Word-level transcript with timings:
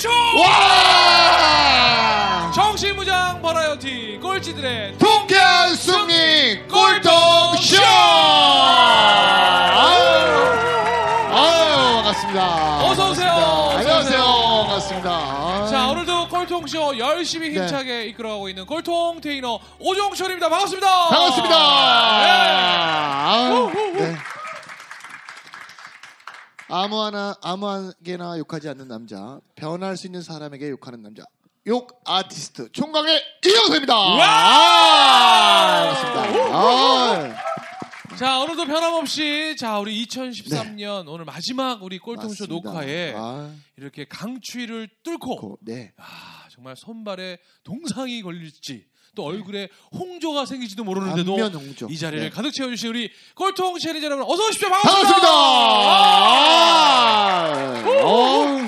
최초 0.00 0.08
와! 0.40 1.60
정신무장 2.54 3.42
버라이어티 3.42 4.18
꼴찌들의 4.22 4.96
통쾌한 4.96 5.74
승리 5.74 6.66
꼴통쇼! 6.66 7.76
아유, 9.72 10.00
아유, 11.32 11.94
반갑습니다. 11.96 12.84
어서 12.86 13.10
오세요. 13.10 13.30
반갑습니다. 13.30 13.78
안녕하세요. 13.78 14.22
반갑습니다. 14.68 15.66
자 15.66 15.88
오늘도 15.88 16.28
꼴통쇼 16.28 16.96
열심히 16.98 17.50
네. 17.50 17.60
힘차게 17.60 18.06
이끌어가고 18.06 18.48
있는 18.48 18.64
꼴통 18.64 19.20
테이너 19.20 19.60
오종철입니다 19.78 20.48
반갑습니다 20.48 21.08
반갑습니다. 21.10 21.56
아유, 23.26 23.52
후후후. 23.70 24.00
네. 24.02 24.16
아무 26.72 27.02
하나 27.02 27.34
아무에게나 27.42 28.38
욕하지 28.38 28.68
않는 28.68 28.86
남자, 28.86 29.40
변할 29.56 29.96
수 29.96 30.06
있는 30.06 30.22
사람에게 30.22 30.70
욕하는 30.70 31.02
남자, 31.02 31.24
욕 31.66 32.00
아티스트 32.04 32.70
총각의 32.70 33.20
이영석입니다. 33.44 33.92
아, 33.92 35.82
반갑습니다. 36.00 36.56
아, 36.56 38.16
자 38.16 38.38
오늘도 38.38 38.66
변함없이 38.66 39.56
자 39.58 39.80
우리 39.80 40.06
2013년 40.06 41.08
오늘 41.08 41.24
마지막 41.24 41.82
우리 41.82 41.98
꼴통쇼 41.98 42.46
네. 42.46 42.48
녹화에 42.54 43.14
아, 43.16 43.52
이렇게 43.76 44.04
강추위를 44.04 44.88
뚫고 45.02 45.36
고, 45.36 45.58
네. 45.62 45.92
아, 45.96 46.46
정말 46.50 46.76
손발에 46.76 47.38
동상이 47.64 48.22
걸릴지 48.22 48.86
또 49.14 49.24
얼굴에 49.24 49.68
홍조가 49.92 50.46
생길지도 50.46 50.84
모르는데도. 50.84 51.36
이 51.88 51.98
자리를 51.98 52.24
네. 52.24 52.30
가득 52.30 52.52
채워주신 52.52 52.90
우리 52.90 53.10
꼴통 53.34 53.78
체리자 53.78 54.06
여러분 54.06 54.24
어서 54.28 54.46
오십시오 54.48 54.68
반갑습니다. 54.68 55.20
반갑습니다. 55.20 56.40
아, 56.40 58.02
어우, 58.04 58.58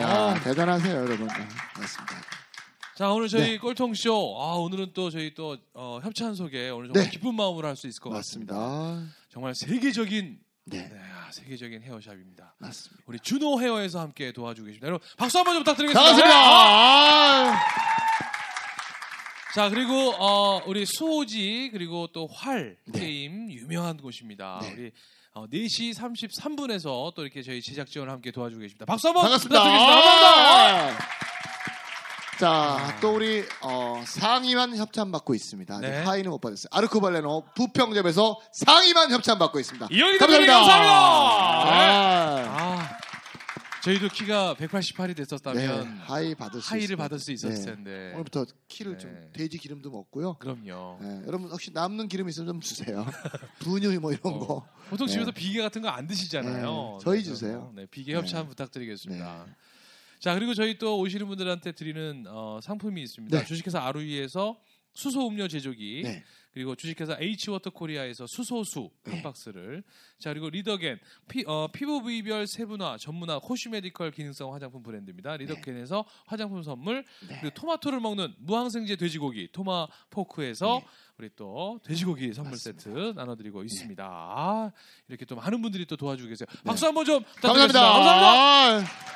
야, 0.00 0.08
어. 0.08 0.34
대단하세요, 0.42 0.94
여러분. 0.96 1.26
네, 1.28 1.34
맞습니다. 1.78 2.14
자 2.96 3.10
오늘 3.10 3.28
저희 3.28 3.42
네. 3.42 3.58
꼴통쇼 3.58 4.36
아 4.40 4.54
오늘은 4.54 4.92
또 4.94 5.10
저희 5.10 5.34
또 5.34 5.56
어, 5.74 5.98
협찬 6.02 6.36
소개 6.36 6.68
오늘 6.70 6.88
정말 6.88 7.04
네. 7.04 7.10
기쁜 7.10 7.34
마음으로 7.34 7.66
할 7.66 7.74
수 7.76 7.88
있을 7.88 8.00
것 8.00 8.10
같습니다. 8.10 8.54
맞습니다. 8.54 9.12
정말 9.32 9.54
세계적인 9.56 10.38
네, 10.66 10.78
네, 10.78 10.96
아, 11.12 11.28
세계적인 11.32 11.82
헤어샵입니다. 11.82 12.54
맞습니다. 12.58 13.02
우리 13.06 13.18
준호 13.18 13.60
헤어에서 13.60 13.98
함께 14.00 14.30
도와주고 14.32 14.66
계십니다. 14.66 14.86
여러분 14.86 15.06
박수 15.16 15.38
한 15.38 15.44
번 15.44 15.54
좀 15.56 15.64
부탁드리겠습니다. 15.64 16.00
반갑습니다. 16.00 16.36
아, 16.38 17.60
자 19.54 19.68
그리고 19.68 20.12
어, 20.18 20.60
우리 20.66 20.84
수호지 20.84 21.70
그리고 21.72 22.08
또활 22.08 22.76
네. 22.86 22.98
게임 22.98 23.52
유명한 23.52 23.96
곳입니다. 23.96 24.58
네. 24.62 24.72
우리 24.72 24.92
어, 25.32 25.46
4시 25.46 25.94
33분에서 25.94 27.14
또 27.14 27.22
이렇게 27.22 27.40
저희 27.42 27.62
제작 27.62 27.88
지원을 27.88 28.12
함께 28.12 28.32
도와주고 28.32 28.60
계십니다. 28.60 28.84
박수 28.84 29.06
한번 29.06 29.22
반갑습니다. 29.22 29.62
부탁드리겠습니다. 29.62 30.02
감사합니다. 30.02 31.04
아. 31.04 31.24
자, 32.38 32.98
또 33.00 33.14
우리 33.14 33.44
어, 33.62 34.02
상의만 34.04 34.76
협찬 34.76 35.12
받고 35.12 35.36
있습니다. 35.36 35.72
아직 35.72 35.86
네. 35.86 36.02
하의는 36.02 36.32
못 36.32 36.40
받았어요. 36.40 36.66
아르코 36.72 37.00
발레노 37.00 37.44
부평점에서 37.54 38.40
상의만 38.52 39.12
협찬 39.12 39.38
받고 39.38 39.60
있습니다. 39.60 39.86
이현희 39.88 40.18
감사합니다. 40.18 40.60
네. 40.64 41.70
아, 41.70 42.44
아, 42.48 42.83
저희도 43.84 44.08
키가 44.08 44.54
188이 44.54 45.08
네, 45.08 45.14
됐었다면 45.14 45.86
하의 45.98 46.34
받을 46.34 46.62
수 46.62 46.72
하이를. 46.72 46.96
받을 46.96 47.18
수 47.18 47.32
있었을 47.32 47.56
네. 47.58 47.64
텐데. 47.66 48.12
오늘부터 48.14 48.46
키를 48.66 48.92
네. 48.92 48.98
좀 48.98 49.30
돼지 49.34 49.58
기름도 49.58 49.90
먹고요. 49.90 50.34
그럼요. 50.38 50.98
네, 51.02 51.22
여러분 51.26 51.50
혹시 51.50 51.70
남는 51.70 52.08
기름 52.08 52.28
있으면 52.30 52.46
좀 52.46 52.60
주세요. 52.60 53.04
분유 53.60 54.00
뭐 54.00 54.12
이런 54.12 54.32
어, 54.34 54.38
거. 54.38 54.66
보통 54.88 55.06
집에서 55.06 55.30
네. 55.30 55.34
비계 55.38 55.60
같은 55.60 55.82
거 55.82 55.88
안 55.94 56.06
드시잖아요. 56.06 56.96
네, 56.98 57.04
저희 57.04 57.18
그래서, 57.22 57.30
주세요. 57.34 57.72
네, 57.76 57.84
비계 57.86 58.14
협찬 58.14 58.44
네. 58.44 58.48
부탁드리겠습니다. 58.48 59.44
네. 59.46 59.52
자 60.18 60.34
그리고 60.34 60.54
저희 60.54 60.78
또 60.78 60.98
오시는 61.00 61.26
분들한테 61.26 61.72
드리는 61.72 62.24
어, 62.28 62.60
상품이 62.62 63.02
있습니다. 63.02 63.38
네. 63.38 63.44
주식회사 63.44 63.80
아루이에서 63.82 64.56
수소 64.94 65.28
음료 65.28 65.48
제조기 65.48 66.02
네. 66.04 66.24
그리고 66.52 66.76
주식회사 66.76 67.18
H워터 67.20 67.70
코리아에서 67.70 68.26
수소수 68.28 68.88
한 69.04 69.14
네. 69.14 69.22
박스를 69.22 69.82
자 70.20 70.30
그리고 70.30 70.48
리더겐 70.50 71.00
피, 71.28 71.44
어, 71.46 71.68
피부 71.72 72.00
부위별 72.00 72.46
세분화 72.46 72.96
전문화 72.98 73.40
코슈메디컬 73.40 74.12
기능성 74.12 74.54
화장품 74.54 74.82
브랜드입니다. 74.84 75.36
리더겐에서 75.36 76.04
화장품 76.26 76.62
선물 76.62 77.04
네. 77.28 77.38
그리고 77.40 77.54
토마토를 77.54 77.98
먹는 77.98 78.34
무항생제 78.38 78.94
돼지고기 78.96 79.48
토마 79.50 79.88
포크에서 80.10 80.80
네. 80.80 80.86
우리 81.18 81.30
또 81.34 81.80
돼지고기 81.84 82.32
선물 82.32 82.52
맞습니다. 82.52 82.82
세트 82.82 83.12
나눠드리고 83.16 83.64
있습니다. 83.64 84.04
아, 84.04 84.72
이렇게 85.08 85.24
또 85.24 85.34
많은 85.34 85.60
분들이 85.60 85.86
또 85.86 85.96
도와주고 85.96 86.28
계세요. 86.28 86.46
네. 86.50 86.62
박수 86.64 86.86
한번 86.86 87.04
좀 87.04 87.22
감사합니다. 87.40 87.40
부탁드리겠습니다. 87.40 87.80
감사합니다. 87.80 88.90
아, 88.90 89.14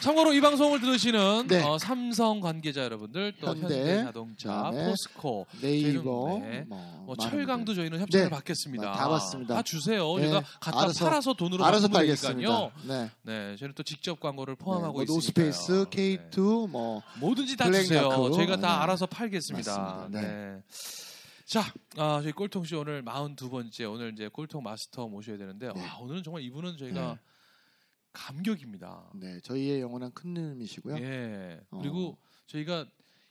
참고로 0.00 0.32
이 0.32 0.40
방송을 0.40 0.80
들으시는 0.80 1.46
네. 1.48 1.62
어, 1.62 1.76
삼성 1.78 2.40
관계자 2.40 2.82
여러분들 2.84 3.34
또 3.40 3.48
현대, 3.48 3.62
현대 3.62 4.04
자동차, 4.04 4.48
그다음에 4.48 4.86
포스코, 4.88 5.46
네이버, 5.60 6.38
네. 6.42 6.64
뭐, 6.66 7.02
뭐 7.06 7.16
철강도. 7.16 7.74
저희는 7.74 8.00
협찬을 8.00 8.24
네. 8.26 8.30
받겠습니다. 8.30 8.92
다 8.92 9.08
받습니다. 9.08 9.54
다 9.56 9.62
주세요. 9.62 10.16
네. 10.16 10.22
제가 10.28 10.42
갖다 10.58 10.78
알아서- 10.86 11.04
팔아서 11.04 11.34
돈으로 11.34 11.64
알아서 11.64 11.88
팔겠습니다. 11.88 12.70
네. 12.88 13.10
네, 13.22 13.56
저희는 13.56 13.74
또 13.74 13.82
직접 13.82 14.18
광고를 14.18 14.56
네, 14.56 14.64
포함하고 14.64 14.92
뭐 14.94 15.02
있으니까요. 15.02 15.46
노스페이스, 15.46 15.86
K2, 15.90 16.68
뭐 16.68 17.02
네. 17.14 17.20
뭐든지 17.20 17.56
다 17.58 17.70
주세요. 17.70 18.08
야크. 18.10 18.32
저희가 18.36 18.56
다 18.56 18.68
네. 18.68 18.82
알아서 18.82 19.04
팔겠습니다. 19.06 20.08
네. 20.10 20.20
네. 20.22 20.62
자, 21.44 21.62
아, 21.96 22.20
저희 22.22 22.32
꼴통쇼 22.32 22.78
오늘 22.80 23.04
42번째 23.04 23.92
오늘 23.92 24.12
이제 24.12 24.28
꼴통 24.28 24.62
마스터 24.62 25.08
모셔야 25.08 25.36
되는데 25.36 25.70
네. 25.74 25.80
와, 25.80 25.98
오늘은 26.00 26.22
정말 26.22 26.42
이분은 26.44 26.76
저희가 26.78 27.00
네. 27.00 27.18
감격입니다. 28.12 29.10
네, 29.14 29.40
저희의 29.40 29.80
영원한 29.80 30.10
큰 30.12 30.34
님이시고요. 30.34 30.96
예. 30.98 31.60
어. 31.70 31.78
그리고 31.78 32.18
저희가 32.46 32.86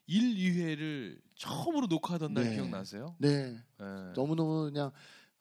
1, 0.07 0.35
2회를 0.35 1.19
처음으로 1.35 1.87
녹화하던 1.87 2.33
날 2.33 2.45
네. 2.45 2.55
기억나세요? 2.55 3.15
네, 3.19 3.55
예. 3.81 3.85
너무너무 4.15 4.65
그냥 4.71 4.91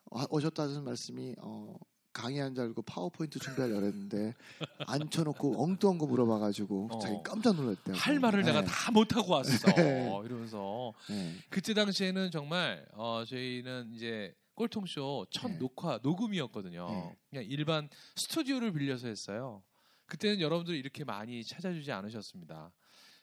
와- 0.06 0.26
오셨다는 0.30 0.84
말씀이 0.84 1.34
어, 1.40 1.74
강의 2.12 2.52
줄 2.54 2.64
알고 2.64 2.82
파워포인트 2.82 3.38
준비하려고 3.38 3.86
했는데 3.86 4.34
앉혀놓고 4.86 5.62
엉뚱한 5.62 5.98
거 5.98 6.06
물어봐가지고 6.06 6.88
어. 6.92 6.98
자기 6.98 7.16
깜짝 7.22 7.54
놀랐대요. 7.54 7.94
할 7.96 8.18
말을 8.18 8.42
네. 8.42 8.46
내가 8.52 8.64
다 8.64 8.90
못하고 8.90 9.34
왔어. 9.34 9.72
네. 9.74 10.10
이러면서 10.24 10.92
네. 11.08 11.34
그때 11.48 11.74
당시에는 11.74 12.30
정말 12.32 12.84
어, 12.94 13.22
저희는 13.26 13.92
이제 13.94 14.34
꼴통쇼 14.58 15.26
첫 15.30 15.48
네. 15.52 15.58
녹화 15.58 16.00
녹음이었거든요. 16.02 16.88
네. 16.90 17.16
그냥 17.30 17.44
일반 17.44 17.88
스튜디오를 18.16 18.72
빌려서 18.72 19.06
했어요. 19.06 19.62
그때는 20.06 20.40
여러분들이 20.40 20.78
이렇게 20.78 21.04
많이 21.04 21.44
찾아주지 21.44 21.92
않으셨습니다. 21.92 22.72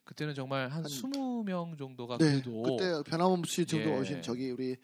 그때는 0.06 0.34
정말 0.34 0.70
한, 0.70 0.84
한- 0.84 0.84
20명 0.84 1.78
정도가 1.78 2.18
네, 2.20 2.40
그래도 2.42 2.62
그때 2.64 3.10
변함없이 3.10 3.66
정도 3.66 3.90
예. 3.90 3.98
오신 4.00 4.22
저기 4.22 4.52
우리 4.52 4.78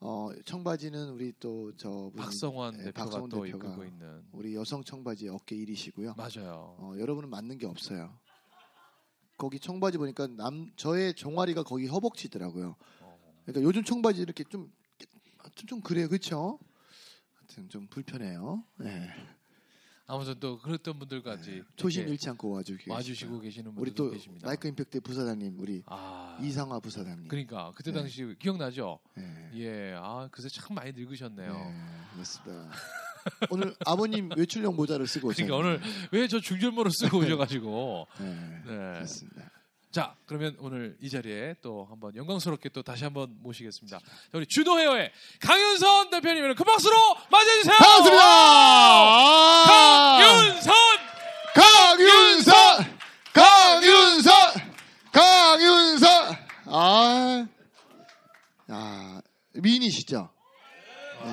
어, 0.00 0.30
청바지는 0.44 1.10
우리 1.10 1.32
또 1.38 1.70
저 1.76 2.10
박성원 2.16 2.78
네, 2.78 2.84
대표가 2.84 3.04
박성원 3.04 3.30
또 3.30 3.44
대표가 3.44 3.66
이끌고 3.68 3.84
있는 3.84 4.24
우리 4.32 4.54
여성 4.56 4.82
청바지 4.82 5.28
어깨 5.28 5.54
1위시고요. 5.56 6.16
맞아요. 6.16 6.74
어, 6.80 6.94
여러분은 6.98 7.28
맞는 7.30 7.58
게 7.58 7.66
없어요. 7.66 8.18
거기 9.36 9.60
청바지 9.60 9.98
보니까 9.98 10.26
남 10.26 10.72
저의 10.76 11.14
종아리가 11.14 11.62
거기 11.62 11.86
허벅지더라고요. 11.86 12.74
어. 13.00 13.18
그러니까 13.44 13.62
요즘 13.68 13.84
청바지 13.84 14.20
이렇게 14.22 14.42
좀 14.44 14.72
좀, 15.54 15.66
좀 15.66 15.80
그래요, 15.80 16.08
그렇죠? 16.08 16.58
하여튼 17.38 17.68
좀 17.68 17.86
불편해요. 17.88 18.64
네. 18.76 19.08
아무튼 20.06 20.34
또 20.40 20.58
그랬던 20.58 20.98
분들까지 20.98 21.62
초심 21.76 22.00
이렇게 22.02 22.12
잃지 22.12 22.28
않고 22.30 22.50
와주시고 22.50 22.92
와주시고 22.92 23.40
계시는 23.40 23.70
우리 23.70 23.90
분들도 23.92 24.04
또 24.04 24.10
계십니다. 24.10 24.46
마이크 24.46 24.68
임팩트 24.68 25.00
부사장님 25.00 25.58
우리 25.58 25.82
아, 25.86 26.38
이상화 26.42 26.80
부사장님. 26.80 27.28
그러니까 27.28 27.72
그때 27.76 27.92
네. 27.92 27.98
당시 28.00 28.34
기억나죠? 28.38 28.98
네. 29.16 29.50
예, 29.54 29.94
아 29.96 30.28
그새 30.30 30.48
참 30.48 30.74
많이 30.74 30.92
늙으셨네요. 30.92 31.52
네, 31.52 31.84
그렇습니다. 32.14 32.70
오늘 33.50 33.74
아버님 33.86 34.28
외출용 34.36 34.74
모자를 34.76 35.06
쓰고 35.06 35.28
그러니까 35.28 35.56
오셨네요. 35.56 35.76
오늘 35.76 35.80
왜 36.10 36.26
저 36.26 36.40
중절모를 36.40 36.90
쓰고 36.90 37.18
오셔가지고 37.18 38.06
네, 38.18 38.26
네. 38.26 38.64
그렇습니다. 38.66 39.50
자 39.92 40.16
그러면 40.26 40.56
오늘 40.58 40.96
이 41.00 41.10
자리에 41.10 41.54
또 41.60 41.86
한번 41.90 42.16
영광스럽게 42.16 42.70
또 42.70 42.82
다시 42.82 43.04
한번 43.04 43.36
모시겠습니다. 43.42 43.98
자, 43.98 44.04
우리 44.32 44.46
헤어의 44.80 45.12
강윤선 45.40 46.10
대표님을 46.10 46.54
큰 46.54 46.64
박수로 46.64 46.96
맞이해주세요. 47.30 47.76
반갑습니다. 47.76 48.24
아, 48.24 50.18
강윤선. 50.18 50.74
강윤선, 51.54 52.54
강윤선, 53.34 54.32
강윤선. 55.12 56.36
아, 56.64 57.46
야 58.70 59.22
미인이시죠? 59.52 60.30
네. 61.24 61.30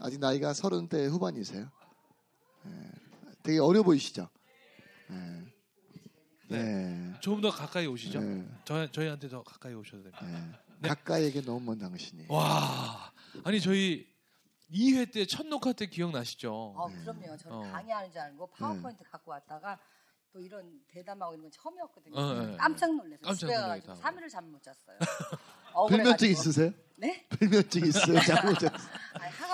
아직 0.00 0.18
나이가 0.18 0.52
서른 0.52 0.88
대 0.88 1.06
후반이세요. 1.06 1.70
네. 2.64 2.72
되게 3.44 3.60
어려 3.60 3.84
보이시죠? 3.84 4.28
네. 5.08 5.16
네. 6.48 7.12
조금 7.20 7.40
더 7.40 7.50
가까이 7.50 7.86
오시죠. 7.86 8.20
네. 8.20 8.44
저 8.64 8.90
저희한테 8.90 9.28
더 9.28 9.42
가까이 9.42 9.74
오셔도 9.74 10.02
됩니다. 10.04 10.24
네. 10.26 10.50
네. 10.80 10.88
가까이에게 10.88 11.42
너무 11.42 11.60
먼 11.60 11.78
당신이. 11.78 12.26
와, 12.28 13.12
아니 13.44 13.60
저희 13.60 14.06
2회 14.72 15.12
때 15.12 15.26
첫 15.26 15.46
녹화 15.46 15.72
때 15.72 15.86
기억나시죠? 15.86 16.52
어, 16.52 16.88
그럼요. 17.02 17.36
저는 17.36 17.56
어. 17.56 17.60
강의하는 17.72 18.10
줄 18.12 18.20
알고 18.20 18.46
파워포인트 18.48 19.02
갖고 19.04 19.30
왔다가 19.32 19.78
또 20.32 20.40
이런 20.40 20.80
대담하고 20.88 21.32
이런 21.32 21.42
건 21.44 21.50
처음이었거든요. 21.50 22.16
어, 22.16 22.34
네. 22.46 22.56
깜짝 22.58 22.94
놀라서 22.94 23.22
깜짝 23.22 23.34
집에 23.38 23.54
가가지고 23.54 23.92
놀라겠다. 23.94 24.10
3일을 24.10 24.30
잠 24.30 24.44
못 24.50 24.62
잤어요. 24.62 24.98
불면증. 25.88 26.30
있으세요? 26.30 26.72
네? 26.96 27.26
불면증 27.30 27.86
있어요? 27.86 28.20
잠못 28.20 28.58
잤어요. 28.58 28.78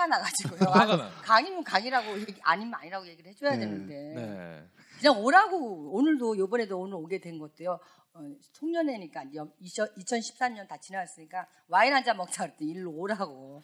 화가 0.05 0.07
나가지고요. 0.07 0.59
화가 0.71 0.93
아, 0.93 0.97
나. 0.97 1.09
강의면 1.21 1.63
강의라고 1.63 2.19
얘기, 2.21 2.35
아니면 2.43 2.73
아니라고 2.75 3.07
얘기를 3.07 3.31
해줘야 3.31 3.51
네. 3.51 3.59
되는데 3.59 3.93
네. 4.15 4.63
그냥 4.99 5.19
오라고 5.21 5.91
오늘도 5.95 6.37
요번에도 6.37 6.79
오늘 6.79 6.95
오게 6.95 7.19
된 7.19 7.37
것도요. 7.39 7.79
어, 8.13 8.19
송년회니까 8.53 9.23
2014년 9.25 10.67
다 10.67 10.77
지나갔으니까 10.81 11.45
와인 11.67 11.93
한 11.93 12.03
잔 12.03 12.15
먹자 12.17 12.43
그랬더니 12.45 12.71
일로 12.71 12.91
오라고. 12.91 13.61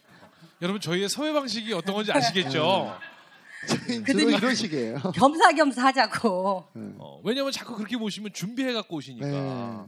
여러분 0.61 0.81
저희의 0.81 1.07
섭외 1.07 1.31
방식이 1.31 1.71
어떤 1.73 1.95
건지 1.95 2.11
아시겠죠? 2.11 2.97
저희 3.67 4.01
근데 4.03 4.13
주로 4.13 4.29
이거- 4.29 4.37
이런 4.39 4.55
식이에요. 4.55 4.97
겸사겸사 5.13 5.85
하자고. 5.85 6.65
어, 6.97 7.21
왜냐면 7.23 7.51
자꾸 7.51 7.75
그렇게 7.75 7.95
모시면 7.95 8.33
준비해 8.33 8.73
갖고 8.73 8.97
오시니까. 8.97 9.27
네. 9.27 9.85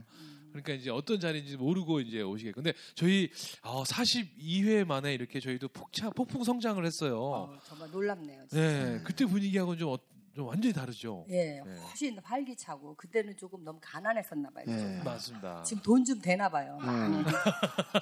그러니까 0.54 0.72
이제 0.74 0.88
어떤 0.90 1.18
자리인지 1.18 1.56
모르고 1.56 1.98
이제 2.00 2.22
오시게. 2.22 2.52
근데 2.52 2.72
저희 2.94 3.28
어, 3.62 3.82
42회 3.82 4.84
만에 4.86 5.12
이렇게 5.12 5.40
저희도 5.40 5.66
폭차 5.68 6.10
폭풍 6.10 6.44
성장을 6.44 6.84
했어요. 6.86 7.20
어, 7.20 7.58
정말 7.66 7.90
놀랍네요. 7.90 8.42
진짜. 8.48 8.56
네, 8.62 9.00
그때 9.02 9.26
분위기하고는 9.26 9.78
좀, 9.78 9.88
어- 9.92 9.98
좀 10.32 10.46
완전히 10.46 10.72
다르죠. 10.72 11.24
예, 11.30 11.60
네. 11.64 11.76
훨씬 11.88 12.16
활기차고 12.22 12.94
그때는 12.96 13.36
조금 13.36 13.64
너무 13.64 13.78
가난했었나 13.82 14.48
봐요. 14.50 14.64
네. 14.66 14.78
좀. 14.78 15.04
맞습니다. 15.04 15.62
지금 15.64 15.82
돈 15.82 16.04
좀 16.04 16.20
되나 16.20 16.48
봐요. 16.48 16.78
네. 16.80 16.86
많이. 16.86 17.24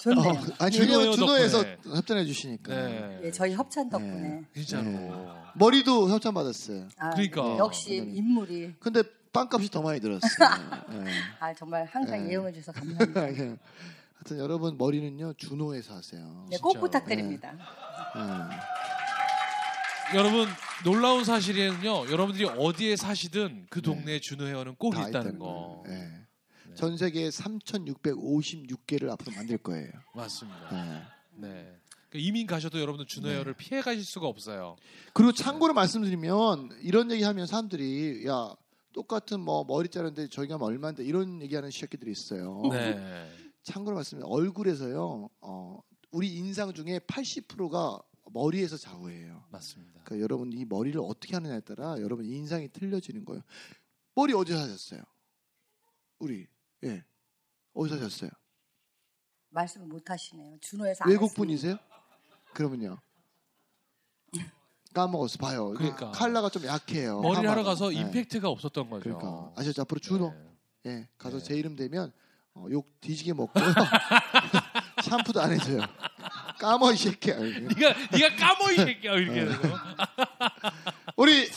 좋네요. 0.00 0.31
어, 0.31 0.34
아니 0.58 0.72
준호에서 0.76 1.62
덕분에. 1.62 1.78
협찬해 1.96 2.25
주시니까 2.26 2.75
네. 2.75 3.20
예, 3.25 3.31
저희 3.31 3.52
협찬 3.55 3.88
덕분에. 3.88 4.43
진짜로. 4.55 4.82
네. 4.90 5.10
머리도 5.56 6.08
협찬 6.10 6.34
받았어요. 6.34 6.88
아, 6.98 7.10
그러니까. 7.10 7.43
네, 7.44 7.58
역시. 7.58 7.96
인물이 7.96 8.75
근데 8.78 9.02
빵값이 9.32 9.70
더 9.70 9.82
많이 9.82 10.00
들었어요. 10.00 10.31
네. 10.90 11.11
아 11.40 11.55
정말 11.55 11.84
항상 11.87 12.23
네. 12.25 12.31
예용해 12.31 12.52
주셔서 12.52 12.73
감사합니다. 12.79 13.20
하여튼 13.23 14.38
여러분 14.38 14.76
머리는요 14.76 15.34
준호에서 15.34 15.94
하세요. 15.94 16.46
네, 16.50 16.58
꼭. 16.58 16.79
부탁드립니다. 16.79 17.52
네. 18.14 18.56
여러분 20.19 20.46
놀라운 20.84 21.25
사실이는요. 21.25 22.11
여러분들이 22.11 22.46
어디에 22.46 22.96
사시든 22.96 23.67
그 23.70 23.81
동네에 23.81 24.20
준호 24.20 24.44
회원은 24.46 24.75
꼭다 24.76 25.08
있다는 25.08 25.38
거. 25.38 25.82
네. 25.87 26.11
전 26.75 26.96
세계 26.96 27.29
3,656개를 27.29 29.11
앞으로 29.11 29.32
만들 29.37 29.58
거예요. 29.58 29.90
맞습니다. 30.14 30.69
네. 30.70 31.02
네. 31.49 31.79
그 32.11 32.19
이민 32.19 32.46
가셔도 32.46 32.79
여러분들 32.79 33.06
준호 33.06 33.29
네. 33.29 33.34
회원을 33.34 33.55
피해 33.55 33.81
가실 33.81 34.05
수가 34.05 34.26
없어요. 34.26 34.76
그리고 35.14 35.32
참고로 35.32 35.73
말씀드리면 35.73 36.79
이런 36.82 37.11
얘기하면 37.11 37.46
사람들이 37.46 38.26
야 38.26 38.55
똑같은 38.93 39.41
뭐 39.41 39.65
머리 39.65 39.89
자르는데 39.89 40.29
저희가 40.29 40.59
뭐 40.59 40.69
얼마인데 40.69 41.05
이런 41.05 41.41
얘기하는 41.43 41.71
시새끼들이 41.71 42.11
있어요. 42.12 42.61
네. 42.71 43.29
참고로 43.62 43.97
말씀드리면 43.97 44.31
얼굴에서요. 44.33 45.29
어, 45.41 45.81
우리 46.11 46.35
인상 46.37 46.73
중에 46.73 46.99
80%가 47.00 48.03
머리에서 48.33 48.77
좌우해요. 48.77 49.44
맞습니다. 49.50 50.03
그러니까 50.05 50.23
여러분 50.23 50.53
이 50.53 50.65
머리를 50.65 51.00
어떻게 51.00 51.35
하느냐에 51.35 51.61
따라 51.61 51.97
여러분 52.00 52.25
인상이 52.25 52.69
틀려지는 52.69 53.25
거예요. 53.25 53.43
머리 54.15 54.33
어디서 54.35 54.59
하셨어요? 54.59 55.03
우리 56.19 56.47
예 56.85 57.05
어디서 57.75 57.97
하셨어요? 57.97 58.31
말씀을 59.50 59.87
못 59.87 60.09
하시네요. 60.09 60.59
준호에서 60.61 61.05
안 61.05 61.11
외국. 61.11 61.35
분이세요? 61.35 61.77
그러면요. 62.55 62.99
까먹었어 64.93 65.39
봐요. 65.39 65.71
그러니까. 65.71 66.11
칼라가 66.12 66.49
좀 66.49 66.65
약해요. 66.67 67.21
머리를 67.21 67.49
하러. 67.49 67.62
가서 67.65 67.93
예. 67.94 67.99
임팩트가 68.00 68.49
없었던 68.49 68.91
거죠. 68.91 69.03
그러니까 69.05 69.53
아셨죠? 69.56 69.83
앞으로 69.83 70.00
준호 70.00 70.35
네. 70.85 70.91
예 70.91 71.09
가서 71.19 71.39
네. 71.39 71.44
제 71.44 71.55
이름 71.56 71.77
되면 71.77 72.12
어, 72.55 72.67
욕 72.71 73.00
뒤지게 73.00 73.33
먹고 73.33 73.53
샴푸도 75.03 75.41
안 75.41 75.53
해줘요. 75.53 75.81
까머 76.59 76.93
이 76.93 76.97
새끼야. 76.97 77.39
네가 77.39 77.94
네가 78.12 78.37
까모 78.37 78.71
이 78.73 78.77
새끼야 78.77 79.15
이렇게 79.15 79.44
네. 79.44 79.50
해서. 79.50 79.61
우리 81.17 81.49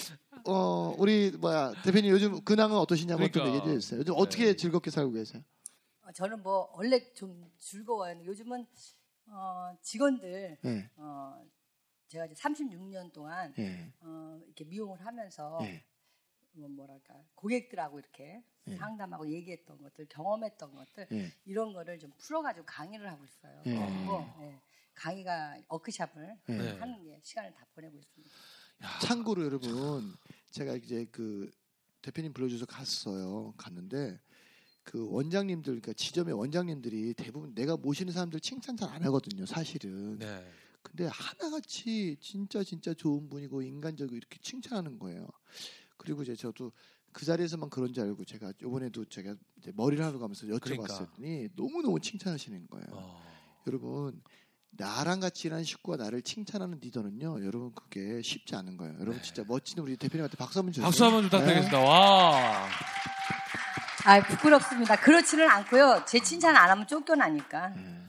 어 0.47 0.93
우리 0.97 1.31
뭐야 1.31 1.73
대표님 1.83 2.11
요즘 2.11 2.43
근황은 2.43 2.77
어떠시냐고 2.77 3.21
좀 3.23 3.31
그러니까. 3.31 3.57
얘기해 3.57 3.79
주세요. 3.79 3.99
요즘 3.99 4.13
어떻게 4.17 4.45
네. 4.45 4.55
즐겁게 4.55 4.91
살고 4.91 5.11
계세요? 5.13 5.41
어, 6.03 6.11
저는 6.13 6.41
뭐 6.43 6.69
원래 6.75 7.11
좀 7.13 7.49
즐거워요. 7.57 8.23
요즘은 8.25 8.65
어, 9.27 9.71
직원들 9.81 10.57
예. 10.65 10.89
어, 10.97 11.41
제가 12.15 12.25
이제 12.27 12.33
36년 12.35 13.11
동안 13.11 13.53
예. 13.59 13.91
어, 13.99 14.39
이렇게 14.45 14.63
미용을 14.63 15.05
하면서 15.05 15.59
예. 15.63 15.83
뭐 16.53 16.69
뭐랄까 16.69 17.13
고객들하고 17.35 17.99
이렇게 17.99 18.41
예. 18.67 18.75
상담하고 18.77 19.27
얘기했던 19.29 19.81
것들 19.81 20.05
경험했던 20.07 20.73
것들 20.73 21.07
예. 21.11 21.33
이런 21.43 21.73
거를 21.73 21.99
좀 21.99 22.13
풀어가지고 22.17 22.65
강의를 22.65 23.11
하고 23.11 23.25
있어요. 23.25 23.61
예. 23.65 23.71
그리고 23.75 24.25
예, 24.39 24.61
강의가 24.93 25.57
워크샵을. 25.67 26.37
하는 26.47 27.03
게 27.03 27.19
시간을 27.21 27.53
다 27.53 27.65
보내고 27.75 27.97
있습니다. 27.97 28.33
참고로 29.01 29.43
여러분 29.43 30.15
제가 30.51 30.75
이제 30.75 31.05
그 31.11 31.51
대표님 32.01 32.31
불러줘서 32.31 32.65
갔어요. 32.65 33.53
갔는데 33.57 34.17
그 34.83 35.05
원장님들 35.11 35.81
그러니까 35.81 35.91
지점의 35.91 36.33
원장님들이 36.33 37.13
대부분 37.15 37.53
내가 37.55 37.75
모시는 37.75 38.13
사람들 38.13 38.39
칭찬 38.39 38.77
잘 38.77 38.87
안 38.89 39.03
하거든요. 39.03 39.45
사실은. 39.45 40.17
네. 40.19 40.45
근데 40.95 41.11
하나같이 41.11 42.15
진짜 42.21 42.63
진짜 42.63 42.93
좋은 42.93 43.27
분이고 43.27 43.61
인간적이고 43.61 44.15
이렇게 44.15 44.39
칭찬하는 44.41 44.97
거예요. 44.97 45.27
그리고 45.97 46.23
이제 46.23 46.35
저도 46.35 46.71
그 47.11 47.25
자리에서만 47.25 47.69
그런 47.69 47.93
줄 47.93 48.03
알고 48.05 48.23
제가 48.23 48.53
이번에도 48.61 49.03
제가 49.03 49.35
이제 49.57 49.73
머리를 49.75 50.03
하러 50.03 50.17
가면서 50.19 50.47
그러니까. 50.47 50.85
여쭤봤더니 50.85 51.49
너무 51.57 51.81
너무 51.81 51.99
칭찬하시는 51.99 52.67
거예요. 52.67 52.85
어. 52.91 53.21
여러분 53.67 54.21
나랑 54.71 55.19
같이 55.19 55.47
일하는 55.47 55.65
식구가 55.65 55.97
나를 55.97 56.21
칭찬하는 56.21 56.79
리더는요, 56.81 57.45
여러분 57.45 57.73
그게 57.73 58.21
쉽지 58.21 58.55
않은 58.55 58.77
거예요. 58.77 58.93
여러분 58.95 59.17
네. 59.17 59.21
진짜 59.21 59.43
멋진 59.45 59.79
우리 59.79 59.97
대표님한테 59.97 60.37
박수 60.37 60.59
한번 60.59 60.71
주세요. 60.71 60.85
박수 60.85 61.03
한번 61.03 61.23
부탁드리겠습니다. 61.23 61.79
와. 61.79 62.69
아 64.05 64.23
부끄럽습니다. 64.27 64.95
그렇지는 64.97 65.49
않고요. 65.49 66.05
제 66.07 66.21
칭찬 66.21 66.55
안 66.55 66.69
하면 66.69 66.87
쫓겨나니까. 66.87 67.69
네. 67.69 68.05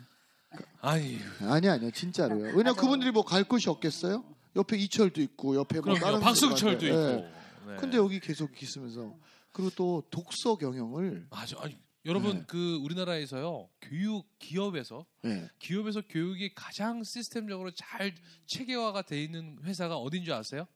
아니. 0.88 1.18
아니 1.40 1.68
아니요 1.68 1.90
진짜로요. 1.90 2.40
왜냐면 2.44 2.64
맞아. 2.66 2.80
그분들이 2.80 3.10
뭐 3.10 3.22
갈 3.24 3.44
곳이 3.44 3.68
없겠어요? 3.68 4.24
옆에 4.54 4.76
이철도 4.78 5.20
있고 5.20 5.56
옆에 5.56 5.76
뭐 5.80 5.82
그럼요. 5.94 6.00
다른 6.00 6.20
박승철도 6.20 6.86
있고. 6.86 6.96
예. 6.96 7.30
네. 7.66 7.76
근데 7.78 7.96
여기 7.96 8.20
계속 8.20 8.62
있으면서 8.62 9.14
그리고 9.52 9.70
또 9.76 10.02
독서 10.10 10.56
경영을 10.56 11.26
맞아. 11.30 11.56
아니, 11.60 11.76
여러분 12.04 12.38
네. 12.38 12.44
그 12.46 12.76
우리나라에서요 12.76 13.68
교육 13.82 14.26
기업에서 14.38 15.04
예. 15.24 15.50
기업에서 15.58 16.02
교육이 16.08 16.54
가장 16.54 17.02
시스템적으로 17.02 17.72
잘 17.72 18.14
체계화가 18.46 19.02
돼 19.02 19.22
있는 19.22 19.58
회사가 19.64 19.96
어딘 19.96 20.24
줄 20.24 20.34
아세요? 20.34 20.66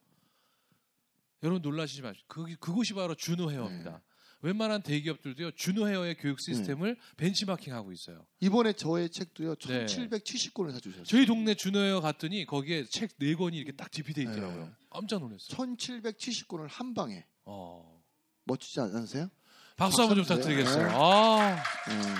여러분 1.42 1.62
놀라시지 1.62 2.02
마시고 2.02 2.24
그, 2.26 2.56
그곳이 2.56 2.92
바로 2.94 3.14
준호 3.14 3.50
헤어입니다. 3.50 4.02
네. 4.42 4.48
웬만한 4.48 4.82
대기업들도요 4.82 5.52
준호 5.52 5.88
헤어의 5.88 6.16
교육 6.16 6.40
시스템을 6.40 6.96
벤치마킹하고 7.16 7.92
있어요. 7.92 8.24
이번에 8.40 8.72
저의 8.72 9.10
책도요 9.10 9.54
네. 9.56 9.86
1770권을 9.86 10.72
사주셨어요. 10.72 11.04
저희 11.04 11.26
동네 11.26 11.54
준호 11.54 11.78
헤어 11.78 12.00
갔더니 12.00 12.46
거기에 12.46 12.84
책네 12.84 13.34
권이 13.34 13.56
이렇게 13.56 13.72
딱 13.72 13.90
디피돼 13.90 14.22
있더라고요. 14.22 14.64
네. 14.64 14.70
깜짝 14.90 15.20
놀랐어요. 15.20 15.56
1770권을 15.56 16.66
한 16.68 16.94
방에 16.94 17.24
어. 17.44 18.02
멋지지 18.44 18.80
않으세요? 18.80 19.30
박수 19.76 20.02
한번 20.02 20.16
좀 20.16 20.24
부탁드리겠어요. 20.24 20.88
주세요. 20.88 21.02
아, 21.02 21.56
음. 21.88 22.14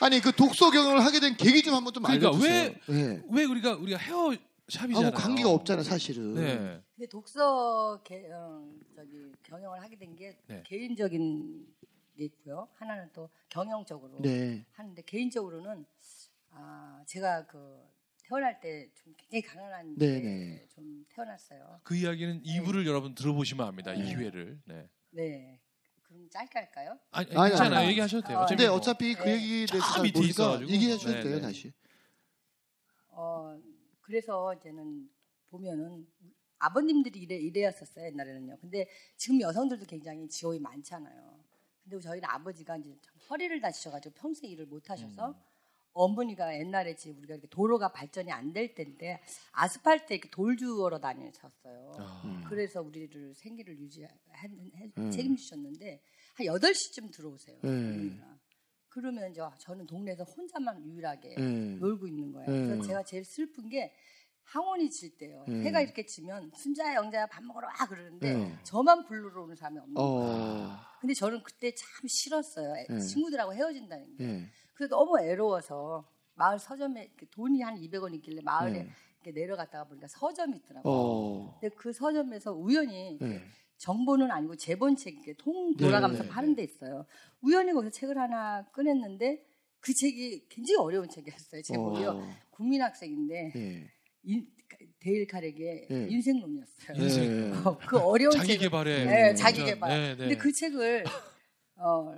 아니 0.00 0.20
그 0.20 0.32
독서 0.32 0.70
경영을 0.70 1.04
하게 1.04 1.20
된 1.20 1.36
계기 1.36 1.62
좀 1.62 1.74
한번 1.74 1.92
좀 1.92 2.02
그러니까 2.02 2.28
알려주세요. 2.28 2.74
왜? 2.88 3.22
왜 3.30 3.44
우리가 3.44 3.74
우리가 3.76 3.98
헤어 3.98 4.34
샵이잖아요. 4.70 5.08
아무 5.08 5.16
관계가 5.16 5.50
없잖아 5.50 5.82
사실은. 5.82 6.34
네. 6.34 6.82
근데 6.94 7.08
독서 7.08 8.02
개, 8.04 8.30
어, 8.30 8.68
저기 8.94 9.32
경영을 9.42 9.82
하게 9.82 9.96
된게 9.96 10.38
네. 10.46 10.62
개인적인 10.66 11.66
게 12.16 12.24
있고요. 12.24 12.68
하나는 12.74 13.10
또 13.12 13.28
경영적으로 13.48 14.20
네. 14.22 14.64
하는데 14.72 15.02
개인적으로는 15.02 15.84
아, 16.52 17.02
제가 17.06 17.46
그 17.46 17.80
태어날 18.22 18.60
때 18.60 18.90
좀 18.94 19.14
굉장히 19.16 19.42
가난한 19.42 19.94
네, 19.98 20.06
집에 20.06 20.20
네. 20.28 20.66
좀 20.68 21.04
태어났어요. 21.08 21.80
그 21.82 21.96
이야기는 21.96 22.42
2부를 22.42 22.86
여러분 22.86 23.14
들어보시면 23.14 23.66
압니다. 23.66 23.92
이 23.92 23.98
네. 24.02 24.14
기회를. 24.14 24.60
네. 24.66 24.88
네. 25.10 25.60
그럼 26.02 26.28
짧게 26.30 26.58
할까요? 26.58 26.98
아니, 27.12 27.28
아니, 27.36 27.50
괜찮아요. 27.50 27.78
아니. 27.80 27.88
얘기하셔도 27.90 28.26
돼요. 28.26 28.38
어, 28.38 28.46
근데 28.46 28.66
뭐. 28.68 28.76
어차피 28.76 29.14
그 29.14 29.24
네. 29.24 29.34
얘기에 29.34 29.66
대해서 29.66 29.86
저잘 29.86 30.02
밑에 30.02 30.20
있어가지고. 30.20 30.70
얘기하셔도 30.70 31.12
네, 31.14 31.20
돼요 31.22 31.34
네. 31.36 31.40
다시. 31.40 31.72
어, 33.08 33.58
그래서 34.14 34.52
이제는 34.54 35.08
보면은 35.50 36.04
아버님들이 36.58 37.20
이래, 37.20 37.36
이래였었어요, 37.36 38.06
옛날에는요. 38.06 38.58
근데 38.60 38.88
지금 39.16 39.40
여성들도 39.40 39.86
굉장히 39.86 40.28
지원이 40.28 40.58
많잖아요. 40.58 41.38
근데 41.84 42.00
저희는 42.00 42.28
아버지가 42.28 42.76
이제 42.78 42.90
참 43.00 43.14
허리를 43.30 43.60
다치셔가지고 43.60 44.14
평생 44.16 44.50
일을 44.50 44.66
못 44.66 44.90
하셔서 44.90 45.28
음. 45.28 45.34
어머니가 45.92 46.56
옛날에 46.58 46.94
지금 46.96 47.18
우리가 47.18 47.34
이렇게 47.34 47.48
도로가 47.48 47.92
발전이 47.92 48.30
안 48.32 48.52
될 48.52 48.74
때인데 48.74 49.20
아스팔트에 49.52 50.16
이렇게 50.16 50.28
돌 50.30 50.56
주워러 50.56 50.98
다니셨어요. 50.98 51.92
아. 51.98 52.22
음. 52.24 52.42
그래서 52.48 52.82
우리를 52.82 53.32
생계를 53.34 53.78
유지 53.78 54.06
음. 54.98 55.10
책임지셨는데 55.10 56.02
한 56.34 56.46
8시쯤 56.46 57.12
들어오세요. 57.12 57.58
네. 57.62 57.70
그러면 58.90 59.30
이제 59.30 59.40
저는 59.58 59.86
동네에서 59.86 60.24
혼자만 60.24 60.84
유일하게 60.84 61.34
네. 61.36 61.76
놀고 61.76 62.06
있는 62.08 62.32
거예요. 62.32 62.50
네. 62.50 62.66
그래서 62.66 62.82
제가 62.82 63.02
제일 63.04 63.24
슬픈 63.24 63.68
게 63.68 63.92
항원이 64.42 64.90
질 64.90 65.16
때요. 65.16 65.44
네. 65.46 65.62
해가 65.62 65.80
이렇게 65.80 66.04
지면 66.04 66.50
순자야 66.56 66.96
영자야 66.96 67.26
밥 67.28 67.42
먹으러 67.44 67.68
와 67.68 67.72
그러는데 67.86 68.34
네. 68.34 68.58
저만 68.64 69.04
부르러 69.04 69.44
오는 69.44 69.54
사람이 69.54 69.78
없는 69.78 69.94
거예요. 69.94 70.08
어. 70.10 70.76
근데 71.00 71.14
저는 71.14 71.42
그때 71.44 71.72
참 71.72 71.86
싫었어요. 72.08 72.74
애- 72.76 72.86
네. 72.92 73.00
친구들하고 73.00 73.54
헤어진다는 73.54 74.16
게. 74.16 74.24
예. 74.24 74.48
그래서 74.74 74.96
너무 74.96 75.20
애로워서 75.20 76.04
마을 76.34 76.58
서점에 76.58 77.04
이렇게 77.04 77.26
돈이 77.30 77.62
한 77.62 77.76
200원 77.76 78.12
있길래 78.14 78.42
마을에 78.42 78.72
네. 78.82 78.90
이렇게 79.22 79.38
내려갔다가 79.40 79.84
보니까 79.84 80.08
서점이 80.08 80.56
있더라고요. 80.58 80.92
어. 80.92 81.58
근데 81.60 81.72
그 81.76 81.92
서점에서 81.92 82.52
우연히 82.52 83.18
예. 83.22 83.42
정보는 83.80 84.30
아니고 84.30 84.56
제본책 84.56 85.14
이렇게 85.14 85.34
통 85.38 85.74
돌아가면서 85.74 86.22
네, 86.22 86.28
네, 86.28 86.34
파는 86.34 86.54
데 86.54 86.62
있어요. 86.62 87.06
우연히 87.40 87.72
거기서 87.72 87.90
책을 87.90 88.18
하나 88.18 88.62
꺼냈는데 88.72 89.42
그 89.80 89.94
책이 89.94 90.48
굉장히 90.50 90.76
어려운 90.76 91.08
책이었어요. 91.08 91.62
제목이요. 91.62 92.10
어. 92.10 92.30
국민학생인데 92.50 93.52
예. 93.56 93.90
인- 94.24 94.46
데일 95.00 95.26
카렉의 95.26 95.86
네. 95.88 96.06
인생론이었어요. 96.10 97.02
인생. 97.02 97.24
예. 97.24 97.50
어, 97.66 97.78
그 97.78 97.98
어려운 97.98 98.32
자기 98.32 98.48
책을 98.48 98.64
개발에 98.66 99.04
네, 99.06 99.34
자기 99.34 99.64
개발. 99.64 99.88
네, 99.88 100.08
네. 100.10 100.16
근데 100.16 100.36
그 100.36 100.52
책을 100.52 101.04
어, 101.76 102.14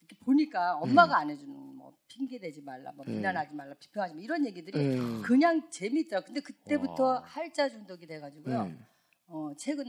이렇게 0.00 0.16
보니까 0.24 0.78
엄마가 0.78 1.18
안 1.18 1.28
해주는 1.28 1.52
뭐 1.52 1.94
핑계 2.08 2.38
대지 2.38 2.62
말라, 2.62 2.90
뭐 2.92 3.04
네. 3.04 3.12
비난하지 3.12 3.54
말라, 3.54 3.74
비평하지 3.78 4.14
말라 4.14 4.24
이런 4.24 4.46
얘기들이 4.46 4.78
예. 4.78 5.22
그냥 5.22 5.68
재미있더라고. 5.70 6.24
근데 6.24 6.40
그때부터 6.40 7.04
와. 7.04 7.20
활자 7.22 7.68
중독이 7.68 8.06
돼가지고요. 8.06 8.70
예. 8.70 8.78
어, 9.26 9.52
책은 9.58 9.84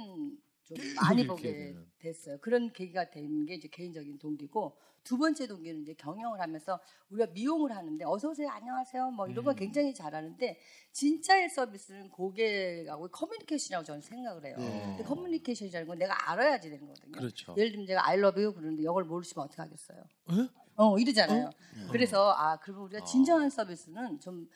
좀 0.76 0.84
많이 1.22 1.26
보게. 1.28 1.76
됐어요. 2.00 2.38
그런 2.42 2.72
계기가 2.74 3.10
된 3.10 3.46
게 3.46 3.56
이제 3.56 3.68
개인적인 3.70 4.18
동기고 4.20 4.78
두 5.04 5.18
번째 5.18 5.48
동기는 5.48 5.82
이제 5.82 5.94
경영을 5.96 6.40
하면서 6.40 6.80
우리가 7.10 7.32
미용을 7.34 7.72
하는데 7.76 8.06
어서 8.06 8.30
오세요, 8.30 8.48
안녕하세요, 8.50 9.12
뭐 9.12 9.28
이런 9.28 9.44
거 9.44 9.52
음. 9.52 9.56
굉장히 9.56 9.94
잘하는데 9.94 10.58
진짜의 10.94 11.50
서비스는 11.50 12.10
고객하고 12.10 13.10
커뮤니케이션이라고 13.10 13.86
저는 13.86 14.02
생각을 14.02 14.46
해요. 14.46 14.56
네. 14.60 14.82
근데 14.86 15.04
커뮤니케이션이라는 15.04 15.88
건 15.88 15.98
내가 15.98 16.32
알아야지 16.32 16.70
되는 16.70 16.86
거거든요. 16.88 17.12
그렇죠. 17.20 17.54
예를 17.58 17.72
들면 17.72 17.88
제가 17.88 18.08
I 18.08 18.18
love 18.20 18.42
you 18.42 18.54
그러는데 18.54 18.82
이걸 18.84 19.04
모르시면 19.04 19.46
어떻게 19.46 19.62
하겠어요? 19.62 20.00
에? 20.00 20.34
어 20.76 20.98
이러잖아요. 20.98 21.46
어? 21.48 21.88
그래서 21.92 22.32
아 22.34 22.58
그러면 22.60 22.86
우리가 22.86 23.02
어. 23.02 23.06
진정한 23.06 23.50
서비스는 23.50 24.20
좀 24.20 24.48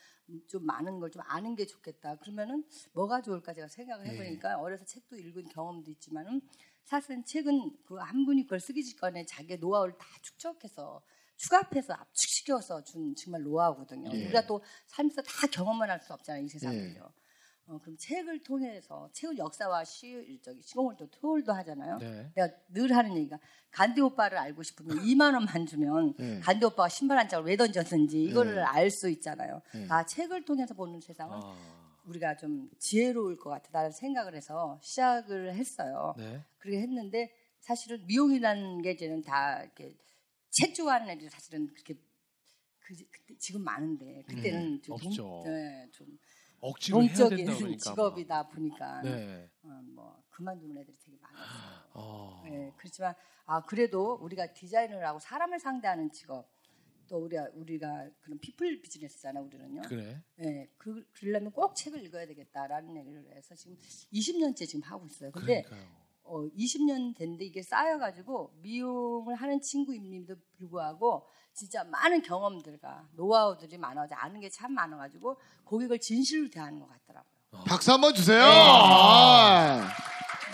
좀 0.46 0.64
많은 0.66 1.00
걸 1.00 1.10
좀 1.10 1.22
아는 1.26 1.54
게 1.54 1.64
좋겠다. 1.66 2.16
그러면은 2.16 2.62
뭐가 2.92 3.22
좋을까 3.22 3.54
제가 3.54 3.66
생각을 3.68 4.04
네. 4.04 4.12
해보니까 4.12 4.58
어려서 4.58 4.84
책도 4.84 5.16
읽은 5.16 5.48
경험도 5.48 5.90
있지만은 5.92 6.42
사실은 6.84 7.24
책은 7.24 7.84
그 7.86 7.96
한 7.98 8.26
분이 8.26 8.42
그걸 8.42 8.60
쓰기 8.60 8.84
전에 8.84 9.24
자기의 9.24 9.58
노하우를 9.58 9.96
다 9.96 10.06
축적해서 10.22 11.00
추가해서 11.36 11.94
압축시켜서 11.94 12.84
준 12.84 13.14
정말 13.14 13.42
노하우거든요. 13.42 14.10
네. 14.10 14.24
우리가 14.26 14.46
또 14.46 14.62
삶에서 14.86 15.22
다 15.22 15.46
경험만 15.46 15.88
할 15.88 16.00
수 16.02 16.12
없잖아요. 16.12 16.42
이 16.42 16.46
네. 16.46 16.52
세상을요. 16.52 17.10
어, 17.68 17.78
그럼 17.82 17.96
책을 17.98 18.40
통해서 18.40 19.10
책은 19.12 19.36
역사와 19.36 19.84
시 19.84 20.40
저기 20.42 20.62
시공을 20.62 20.96
또 20.96 21.06
토울도 21.10 21.52
하잖아요. 21.52 21.98
네. 21.98 22.32
내가 22.34 22.54
늘 22.72 22.96
하는 22.96 23.14
얘기가 23.16 23.38
간디 23.70 24.00
오빠를 24.00 24.38
알고 24.38 24.62
싶으면 24.62 24.98
2만 25.00 25.34
원만 25.34 25.66
주면 25.66 26.14
네. 26.18 26.40
간디 26.40 26.64
오빠가 26.64 26.88
신발 26.88 27.18
한 27.18 27.28
짝을 27.28 27.44
왜 27.46 27.56
던졌는지 27.56 28.22
이거를 28.24 28.54
네. 28.56 28.62
알수 28.62 29.10
있잖아요. 29.10 29.60
네. 29.74 29.86
아 29.90 30.04
책을 30.04 30.46
통해서 30.46 30.72
보는 30.74 31.00
세상은 31.00 31.38
아. 31.42 31.98
우리가 32.06 32.38
좀 32.38 32.70
지혜로울 32.78 33.36
것 33.36 33.50
같다라는 33.50 33.92
생각을 33.92 34.34
해서 34.34 34.80
시작을 34.82 35.54
했어요. 35.54 36.14
네. 36.16 36.42
그렇게 36.56 36.80
했는데 36.80 37.30
사실은 37.60 38.06
미용이라는 38.06 38.80
게 38.80 38.92
이제는 38.92 39.20
다 39.20 39.62
이렇게 39.62 39.94
책 40.50 40.74
좋아하는 40.74 41.10
애들이 41.10 41.28
사실은 41.28 41.66
그렇게 41.66 41.94
그, 42.80 42.94
그때 43.10 43.36
지금 43.38 43.62
많은데 43.62 44.24
그때는 44.26 44.80
좀, 44.80 44.94
없죠. 44.94 45.22
동, 45.22 45.44
네, 45.44 45.86
좀 45.92 46.18
억지로 46.60 47.00
된다 47.00 47.56
그러니까. 47.56 47.76
직업이다 47.76 48.48
보니까 48.48 48.94
막. 48.94 49.02
네. 49.02 49.50
어, 49.62 49.80
뭐 49.94 50.22
그만두는 50.30 50.76
애들이 50.78 50.96
되게 50.98 51.16
많았어요. 51.20 51.90
어. 51.94 52.42
네, 52.44 52.72
그렇지만 52.76 53.14
아 53.46 53.62
그래도 53.64 54.14
우리가 54.20 54.52
디자인을 54.52 55.04
하고 55.06 55.18
사람을 55.18 55.58
상대하는 55.58 56.10
직업 56.10 56.48
또 57.08 57.18
우리가 57.24 57.48
우리가 57.54 58.08
그런 58.20 58.38
피플 58.38 58.82
비즈니스잖아 58.82 59.40
우리는요. 59.40 59.82
그래. 59.82 60.22
네, 60.36 60.68
그 60.76 61.06
그러려면 61.12 61.52
꼭 61.52 61.74
책을 61.74 62.04
읽어야 62.04 62.26
되겠다라는 62.26 62.96
얘기를 62.96 63.34
해서 63.34 63.54
지금 63.54 63.76
20년째 64.12 64.66
지금 64.66 64.82
하고 64.82 65.06
있어요. 65.06 65.30
근데 65.30 65.62
그러니까요. 65.62 66.07
어, 66.28 66.46
20년 66.56 67.16
됐는데 67.16 67.44
이게 67.44 67.62
쌓여가지고 67.62 68.52
미용을 68.62 69.34
하는 69.34 69.60
친구임에도 69.60 70.34
불구하고 70.58 71.26
진짜 71.54 71.82
많은 71.84 72.22
경험들과 72.22 73.08
노하우들이 73.16 73.78
많아져 73.78 74.14
아는 74.14 74.40
게 74.40 74.48
참 74.50 74.72
많아가지고 74.74 75.36
고객을 75.64 75.98
진실로 76.00 76.48
대하는 76.50 76.78
것 76.80 76.88
같더라고요. 76.88 77.64
박수 77.66 77.92
한번 77.92 78.14
주세요. 78.14 78.38
네. 78.38 78.44
아. 78.46 79.88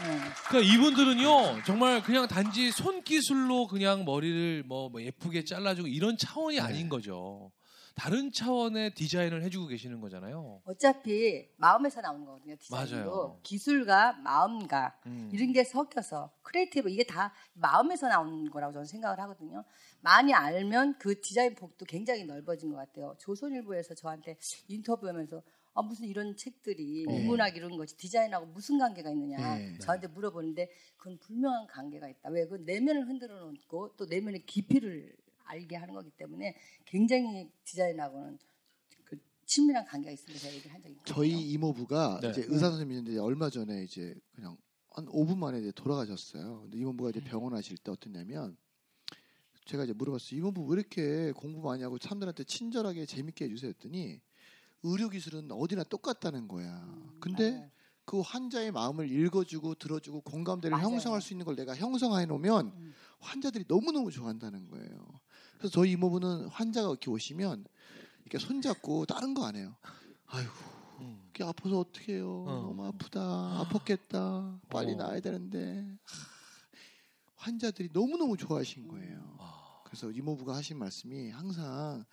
네. 0.02 0.18
그러니까 0.48 0.72
이분들은요 0.74 1.62
정말 1.64 2.02
그냥 2.02 2.26
단지 2.26 2.70
손기술로 2.70 3.66
그냥 3.68 4.04
머리를 4.04 4.64
뭐, 4.66 4.88
뭐 4.88 5.00
예쁘게 5.02 5.44
잘라주고 5.44 5.88
이런 5.88 6.16
차원이 6.18 6.56
네. 6.56 6.62
아닌 6.62 6.88
거죠. 6.88 7.50
다른 7.94 8.32
차원의 8.32 8.94
디자인을 8.94 9.42
해주고 9.44 9.68
계시는 9.68 10.00
거잖아요. 10.00 10.62
어차피 10.64 11.48
마음에서 11.56 12.00
나오는 12.00 12.24
거거든요. 12.24 12.56
디자인도 12.56 12.96
맞아요. 12.96 13.40
기술과 13.42 14.14
마음과 14.14 15.00
음. 15.06 15.30
이런 15.32 15.52
게 15.52 15.62
섞여서 15.62 16.32
creative 16.42 16.90
이게 16.90 17.04
다 17.04 17.32
마음에서 17.54 18.08
나오는 18.08 18.50
거라고 18.50 18.72
저는 18.72 18.86
생각을 18.86 19.20
하거든요. 19.20 19.64
많이 20.00 20.34
알면 20.34 20.98
그 20.98 21.20
디자인 21.20 21.54
폭도 21.54 21.86
굉장히 21.86 22.24
넓어진 22.24 22.70
것 22.70 22.76
같아요. 22.78 23.16
조선일보에서 23.20 23.94
저한테 23.94 24.36
인터뷰하면서 24.68 25.42
아, 25.76 25.82
무슨 25.82 26.06
이런 26.06 26.36
책들이 26.36 27.04
네. 27.06 27.16
인문학 27.16 27.56
이런 27.56 27.76
것이 27.76 27.96
디자인하고 27.96 28.46
무슨 28.46 28.78
관계가 28.78 29.10
있느냐 29.10 29.56
네. 29.56 29.78
저한테 29.78 30.06
물어보는데 30.08 30.70
그건 30.96 31.18
분명한 31.18 31.66
관계가 31.66 32.08
있다. 32.08 32.30
왜? 32.30 32.44
그건 32.44 32.64
내면을 32.64 33.08
흔들어 33.08 33.50
놓고 33.50 33.96
또 33.96 34.06
내면의 34.06 34.46
깊이를 34.46 35.16
알게 35.44 35.76
하는 35.76 35.94
거기 35.94 36.10
때문에 36.10 36.56
굉장히 36.84 37.50
디자인하고는 37.64 38.38
그 39.04 39.18
친밀한 39.46 39.84
관계가 39.84 40.12
있습니다. 40.12 40.40
제가 40.40 40.54
얘기를 40.54 40.74
한 40.74 40.82
적이 40.82 40.92
있거든요. 40.94 41.14
저희 41.14 41.52
이모부가 41.52 42.20
네. 42.22 42.30
이제 42.30 42.44
의사 42.48 42.70
선생님인데 42.70 43.18
얼마 43.18 43.50
전에 43.50 43.84
이제 43.84 44.14
그냥 44.34 44.56
한 44.90 45.06
5분 45.06 45.36
만에 45.38 45.58
이제 45.60 45.72
돌아가셨어요. 45.72 46.62
근데 46.62 46.78
이모부가 46.78 47.10
이제 47.10 47.20
병원 47.20 47.54
하실 47.54 47.76
때 47.78 47.90
어땠냐면 47.90 48.56
제가 49.64 49.84
이제 49.84 49.92
물어봤어요. 49.92 50.38
이모부 50.38 50.64
왜 50.66 50.78
이렇게 50.78 51.32
공부 51.32 51.60
많이 51.60 51.82
하고 51.82 51.98
사람들한테 51.98 52.44
친절하게 52.44 53.06
재밌게 53.06 53.46
해주세요 53.46 53.70
했더니 53.70 54.20
의료 54.82 55.08
기술은 55.08 55.50
어디나 55.50 55.84
똑같다는 55.84 56.46
거야. 56.46 56.86
근데 57.20 57.52
맞아요. 57.52 57.70
그 58.04 58.20
환자의 58.20 58.70
마음을 58.70 59.10
읽어주고 59.10 59.76
들어주고 59.76 60.20
공감대를 60.20 60.76
맞아요. 60.76 60.88
형성할 60.88 61.22
수 61.22 61.32
있는 61.32 61.46
걸 61.46 61.56
내가 61.56 61.74
형성해 61.74 62.26
놓으면 62.26 62.66
음. 62.66 62.94
환자들이 63.20 63.64
너무너무 63.66 64.10
좋아한다는 64.10 64.68
거예요. 64.68 65.20
그래서 65.58 65.72
저희 65.72 65.92
이모부는 65.92 66.48
환자가 66.48 66.88
이렇게 66.90 67.10
오시면 67.10 67.64
이렇게 68.24 68.38
손잡고 68.38 69.06
다른 69.06 69.34
거 69.34 69.44
안 69.44 69.56
해요. 69.56 69.74
아이고 70.26 70.52
음. 71.00 71.22
이게 71.30 71.44
아파서 71.44 71.78
어떻게 71.80 72.14
해요? 72.14 72.44
어. 72.46 72.62
너무 72.68 72.86
아프다. 72.86 73.20
아팠겠다. 73.68 74.60
빨리 74.68 74.92
어. 74.92 74.96
나아야 74.96 75.20
되는데. 75.20 75.86
하, 76.04 76.34
환자들이 77.36 77.90
너무너무 77.92 78.36
좋아하신 78.36 78.88
거예요. 78.88 79.36
아. 79.38 79.80
그래서 79.84 80.10
이모부가 80.10 80.56
하신 80.56 80.78
말씀이 80.78 81.30
항상 81.30 82.04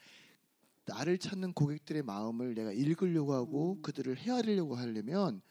나를 0.86 1.18
찾는 1.18 1.54
고객들의 1.54 2.04
마음을 2.04 2.54
내가 2.54 2.72
읽으려고 2.74 3.34
하고 3.34 3.76
음. 3.78 3.82
그들을 3.82 4.18
헤아리려고 4.18 4.76
하려면 4.76 5.42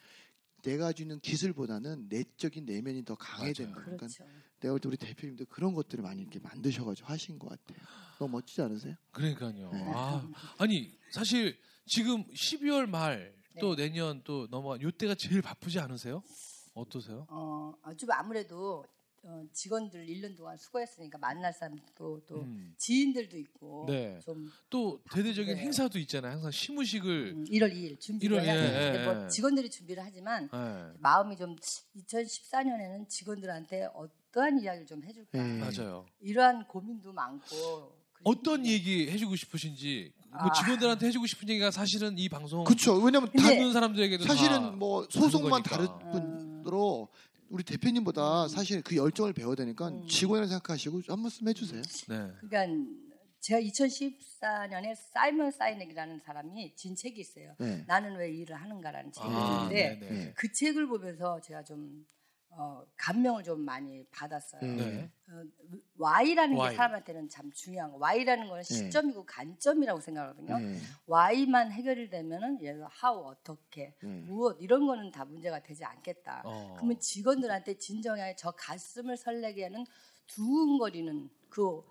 내가 0.62 0.86
가지고 0.86 1.04
있는 1.06 1.20
기술보다는 1.20 2.06
내적인 2.08 2.64
내면이 2.66 3.04
더 3.04 3.14
강해야. 3.14 3.52
된다. 3.52 3.74
그러니까 3.80 4.06
그렇죠. 4.06 4.24
내가 4.60 4.72
볼 4.72 4.80
때 4.80 4.88
우리 4.88 4.96
대표님도 4.96 5.46
그런 5.46 5.74
것들을 5.74 6.02
많이 6.02 6.22
이렇게 6.22 6.38
만드셔가지고 6.38 7.08
하신 7.08 7.38
것 7.38 7.48
같아요. 7.48 7.78
너무 8.18 8.32
멋지지 8.32 8.60
않으세요? 8.62 8.94
그러니까요. 9.12 9.70
네. 9.72 9.84
아, 9.94 10.28
아니 10.58 10.98
사실 11.10 11.56
지금 11.86 12.24
12월 12.28 12.86
말또 12.86 13.74
네. 13.76 13.88
내년 13.88 14.22
또 14.24 14.46
넘어가 14.50 14.80
요때가 14.80 15.14
제일 15.18 15.40
바쁘지 15.42 15.78
않으세요? 15.80 16.22
어떠세요? 16.74 17.26
어, 17.30 17.72
아, 17.82 17.94
좀 17.94 18.10
아무래도 18.12 18.84
어, 19.22 19.44
직원들 19.52 20.06
1년 20.06 20.36
동안 20.36 20.56
수고했으니까 20.56 21.18
만날 21.18 21.52
사람도 21.52 22.22
또 22.26 22.40
음. 22.42 22.74
지인들도 22.78 23.36
있고 23.36 23.84
네. 23.86 24.18
좀또 24.24 25.02
대대적인 25.12 25.56
네. 25.56 25.60
행사도 25.60 25.98
있잖아요. 25.98 26.32
항상 26.32 26.50
시무식을 26.50 27.34
음, 27.36 27.44
1월 27.44 27.70
2일 27.72 28.00
준비를 28.00 28.36
일월, 28.36 28.46
해야 28.46 28.56
예, 28.56 28.66
되는데 28.66 29.00
예, 29.00 29.04
뭐 29.04 29.24
예. 29.24 29.28
직원들이 29.28 29.70
준비를 29.70 30.02
하지만 30.02 30.48
네. 30.50 30.98
마음이 31.00 31.36
좀 31.36 31.54
2014년에는 31.96 33.08
직원들한테 33.08 33.88
어떠한 33.94 34.60
이야기를 34.60 34.86
좀 34.86 35.04
해줄까 35.04 35.42
네. 35.42 35.58
맞아요. 35.58 36.06
이러한 36.20 36.66
고민도 36.66 37.12
많고 37.12 38.00
어떤 38.24 38.64
얘기 38.66 39.10
해주고 39.10 39.36
싶으신지 39.36 40.12
뭐 40.30 40.40
아. 40.42 40.52
직원들한테 40.52 41.06
해주고 41.08 41.26
싶은 41.26 41.48
얘기가 41.48 41.70
사실은 41.70 42.16
이 42.18 42.28
방송 42.28 42.64
그렇죠. 42.64 42.94
왜냐면 42.94 43.30
듣는 43.32 43.72
사람들에게도 43.72 44.24
다 44.24 44.34
사실은 44.34 44.78
뭐 44.78 45.06
소속만 45.10 45.62
다른 45.62 45.86
거니까. 45.86 46.10
분으로 46.10 47.08
우리 47.50 47.64
대표님보다 47.64 48.46
사실 48.48 48.80
그 48.80 48.96
열정을 48.96 49.32
배워야 49.32 49.56
되니까 49.56 49.88
음. 49.88 50.06
직원을 50.06 50.46
생각하시고 50.46 51.02
한 51.08 51.20
말씀 51.20 51.46
해주세요. 51.48 51.82
네. 52.08 52.32
그러니까 52.40 52.90
제가 53.40 53.60
2014년에 53.60 54.94
사이먼 55.12 55.50
사이넥이라는 55.50 56.20
사람이 56.20 56.76
진 56.76 56.94
책이 56.94 57.20
있어요. 57.20 57.56
네. 57.58 57.84
나는 57.88 58.16
왜 58.16 58.30
일을 58.30 58.54
하는가라는 58.54 59.12
책이 59.12 59.26
아, 59.28 59.62
있는데 59.64 59.98
네네. 59.98 60.24
네. 60.24 60.32
그 60.36 60.52
책을 60.52 60.86
보면서 60.86 61.40
제가 61.40 61.64
좀 61.64 62.06
어, 62.52 62.84
감명을 62.96 63.44
좀 63.44 63.60
많이 63.60 64.04
받았어요. 64.10 64.60
네. 64.60 64.76
네. 64.76 65.10
어, 65.30 65.42
Y라는 65.98 66.56
Y. 66.56 66.70
게 66.70 66.76
사람한테는 66.76 67.28
참 67.28 67.50
중요한 67.52 67.92
거. 67.92 67.98
Y라는 67.98 68.48
거는 68.48 68.62
네. 68.62 68.74
시점이고 68.74 69.24
관점이라고 69.24 70.00
생각하거든요. 70.00 70.58
네. 70.58 70.78
Y만 71.06 71.70
해결이 71.70 72.10
되면은 72.10 72.60
예를 72.60 72.78
들어 72.78 72.90
how 73.02 73.26
어떻게 73.26 73.94
네. 74.02 74.08
무엇 74.22 74.56
이런 74.60 74.86
거는 74.86 75.10
다 75.12 75.24
문제가 75.24 75.62
되지 75.62 75.84
않겠다. 75.84 76.42
어. 76.44 76.74
그러면 76.76 76.98
직원들한테 76.98 77.78
진정하게 77.78 78.34
저 78.36 78.50
가슴을 78.50 79.16
설레게 79.16 79.64
하는 79.64 79.84
두근거리는 80.26 81.30
그 81.48 81.82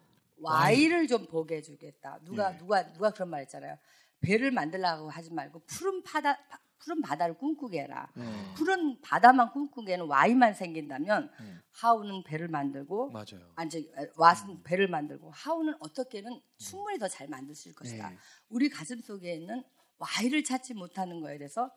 Y를 0.42 1.08
좀 1.08 1.26
보게 1.28 1.58
해주겠다. 1.58 2.20
누가 2.24 2.52
네. 2.52 2.58
누가 2.58 2.92
누가 2.94 3.10
그런 3.12 3.30
말 3.30 3.42
했잖아요. 3.42 3.78
배를 4.22 4.52
만들라고 4.52 5.10
하지 5.10 5.32
말고 5.32 5.60
푸른 5.66 6.04
바다 6.04 6.36
파- 6.50 6.60
푸른 6.80 7.02
바다를 7.02 7.38
꿈꾸게 7.38 7.82
해라. 7.82 8.10
네. 8.16 8.24
푸른 8.56 9.00
바다만 9.02 9.52
꿈꾸기에는 9.52 10.08
Y만 10.08 10.54
생긴다면 10.54 11.30
음. 11.40 11.62
How는 11.84 12.24
배를 12.24 12.48
만들고 12.48 13.12
맞아요. 13.12 13.52
아니 13.56 13.70
저, 13.70 13.78
What은 14.20 14.64
배를 14.64 14.88
만들고 14.88 15.32
How는 15.46 15.76
어떻게는 15.80 16.42
충분히 16.58 16.98
더 16.98 17.08
잘 17.10 17.28
만들 17.28 17.54
수 17.56 17.70
있을 17.70 17.76
것이다. 17.76 18.10
네. 18.10 18.18
우리 18.50 18.70
가슴 18.70 19.02
속에 19.02 19.34
있는 19.36 19.64
Y를 19.98 20.44
찾지 20.44 20.74
못하는 20.76 21.20
거에 21.22 21.38
대해서 21.38 21.70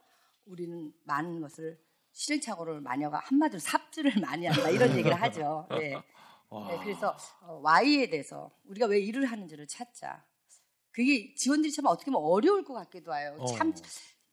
우리는 0.47 0.93
많은 1.05 1.41
것을 1.41 1.79
시행착오를 2.13 2.81
마녀가 2.81 3.19
한마디로 3.25 3.59
삽질을 3.59 4.21
많이 4.21 4.47
한다 4.47 4.69
이런 4.71 4.91
얘기를 4.97 5.21
하죠. 5.21 5.67
네. 5.71 5.95
와. 6.49 6.69
네, 6.69 6.79
그래서 6.85 7.17
어, 7.41 7.61
Y에 7.65 8.09
대해서 8.11 8.51
우리가 8.65 8.87
왜 8.87 9.01
일을 9.01 9.25
하는지를 9.25 9.67
찾자. 9.67 10.25
그게 10.91 11.35
직원들이 11.35 11.73
참 11.73 11.87
어떻게 11.87 12.11
보면 12.11 12.29
어려울 12.31 12.63
것 12.65 12.75
같기도 12.75 13.15
해요. 13.15 13.35
어. 13.41 13.47
참 13.47 13.73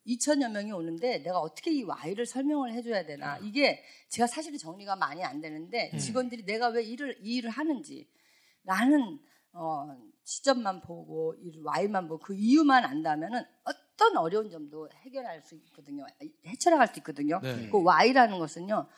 2천여 0.06 0.50
명이 0.50 0.72
오는데 0.72 1.18
내가 1.22 1.38
어떻게 1.40 1.72
이 1.72 1.82
Y를 1.82 2.26
설명을 2.26 2.72
해줘야 2.72 3.04
되나. 3.04 3.38
음. 3.38 3.46
이게 3.46 3.82
제가 4.08 4.26
사실은 4.26 4.58
정리가 4.58 4.96
많이 4.96 5.22
안 5.24 5.40
되는데 5.40 5.90
음. 5.92 5.98
직원들이 5.98 6.44
내가 6.44 6.68
왜 6.68 6.82
일을 6.82 7.18
이 7.22 7.36
일을 7.36 7.50
하는지 7.50 8.08
라는 8.64 9.18
어, 9.52 9.88
시점만 10.24 10.80
보고 10.82 11.34
이 11.40 11.52
Y만 11.64 12.08
보고 12.08 12.20
그 12.24 12.34
이유만 12.34 12.84
안다면은 12.84 13.42
어떤 13.64 14.16
어려운 14.16 14.50
점도 14.50 14.88
해결할 15.04 15.42
수 15.42 15.54
있거든요. 15.56 16.06
헤쳐나갈 16.46 16.88
수 16.88 16.98
있거든요. 17.00 17.40
네. 17.42 17.68
그 17.68 17.82
Y라는 17.82 18.38
것은요, 18.38 18.88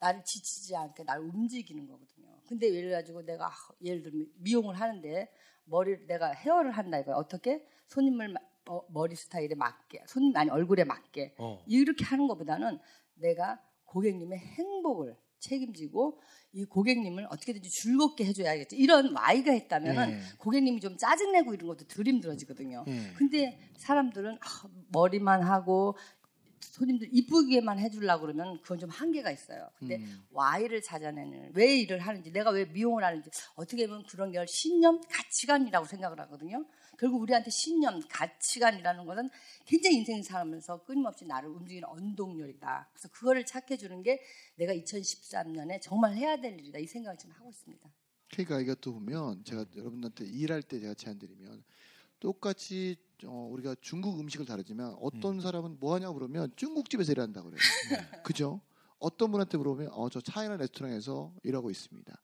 나를 0.00 0.22
지치지 0.24 0.74
않게 0.76 1.04
나를 1.04 1.22
움직이는 1.24 1.86
거거든요. 1.86 2.40
근데 2.48 2.72
예를 2.74 2.90
가지고 2.90 3.22
내가 3.22 3.46
아, 3.46 3.52
예를 3.82 4.02
들면 4.02 4.26
미용을 4.38 4.74
하는데 4.80 5.30
머리를 5.64 6.06
내가 6.08 6.32
헤어를 6.32 6.72
한다 6.72 6.98
이거 6.98 7.12
어떻게 7.14 7.64
손님을 7.86 8.28
마- 8.28 8.40
어, 8.70 8.82
머리 8.88 9.16
스타일에 9.16 9.56
맞게 9.56 10.04
손님 10.06 10.36
아니 10.36 10.48
얼굴에 10.48 10.84
맞게 10.84 11.34
어. 11.38 11.60
이렇게 11.66 12.04
하는 12.04 12.28
것보다는 12.28 12.78
내가 13.14 13.60
고객님의 13.84 14.38
행복을 14.38 15.16
책임지고 15.40 16.20
이 16.52 16.64
고객님을 16.64 17.26
어떻게든지 17.30 17.68
즐겁게 17.68 18.26
해줘야겠지 18.26 18.76
이런 18.76 19.12
Y가 19.12 19.52
있다면은 19.54 20.10
네. 20.10 20.20
고객님이 20.38 20.80
좀 20.80 20.96
짜증내고 20.96 21.54
이런 21.54 21.66
것도 21.66 21.88
덜 21.88 22.06
힘들어지거든요. 22.06 22.84
네. 22.86 23.12
근데 23.16 23.58
사람들은 23.78 24.34
아, 24.34 24.68
머리만 24.92 25.42
하고 25.42 25.96
손님들 26.60 27.08
이쁘게만 27.12 27.78
해주려고 27.78 28.22
그러면 28.22 28.60
그건 28.62 28.78
좀 28.78 28.90
한계가 28.90 29.30
있어요. 29.30 29.68
근데 29.78 29.96
음. 29.96 30.24
Y를 30.30 30.82
찾아내는 30.82 31.52
왜 31.54 31.76
일을 31.78 32.00
하는지 32.00 32.30
내가 32.30 32.50
왜 32.50 32.64
미용을 32.66 33.02
하는지 33.02 33.30
어떻게 33.54 33.86
보면 33.86 34.04
그런 34.06 34.32
걸 34.32 34.46
신념 34.46 35.00
가치관이라고 35.00 35.86
생각을 35.86 36.20
하거든요. 36.20 36.64
결국 36.98 37.22
우리한테 37.22 37.50
신념 37.50 38.00
가치관이라는 38.08 39.06
것은 39.06 39.30
굉장히 39.64 39.96
인생 39.96 40.22
살면서 40.22 40.84
끊임없이 40.84 41.24
나를 41.24 41.48
움직이는 41.48 41.88
원동력이다. 41.88 42.90
그래서 42.92 43.08
그거를 43.08 43.46
찾게 43.46 43.78
주는 43.78 44.02
게 44.02 44.20
내가 44.56 44.74
2013년에 44.74 45.80
정말 45.80 46.14
해야 46.14 46.36
될 46.36 46.58
일이다 46.58 46.78
이 46.78 46.86
생각을 46.86 47.16
지금 47.18 47.34
하고 47.34 47.48
있습니다. 47.48 47.90
그러니까 48.30 48.60
이것도 48.60 48.92
보면 48.92 49.44
제가 49.44 49.64
여러분한테 49.74 50.26
일할 50.26 50.62
때 50.62 50.78
제가 50.78 50.94
제안드리면 50.94 51.64
똑같이 52.20 52.96
어, 53.24 53.48
우리가 53.50 53.76
중국 53.80 54.18
음식을 54.20 54.46
다르지만 54.46 54.94
어떤 55.00 55.40
사람은 55.40 55.78
뭐 55.80 55.94
하냐고 55.94 56.14
그러면 56.14 56.50
중국집에서 56.56 57.12
일한다고 57.12 57.50
그래요. 57.50 57.60
그죠? 58.22 58.60
어떤 58.98 59.30
분한테 59.30 59.58
물어보면 59.58 59.90
어, 59.92 60.08
저 60.08 60.20
차이나 60.20 60.56
레스토랑에서 60.56 61.34
일하고 61.42 61.70
있습니다. 61.70 62.20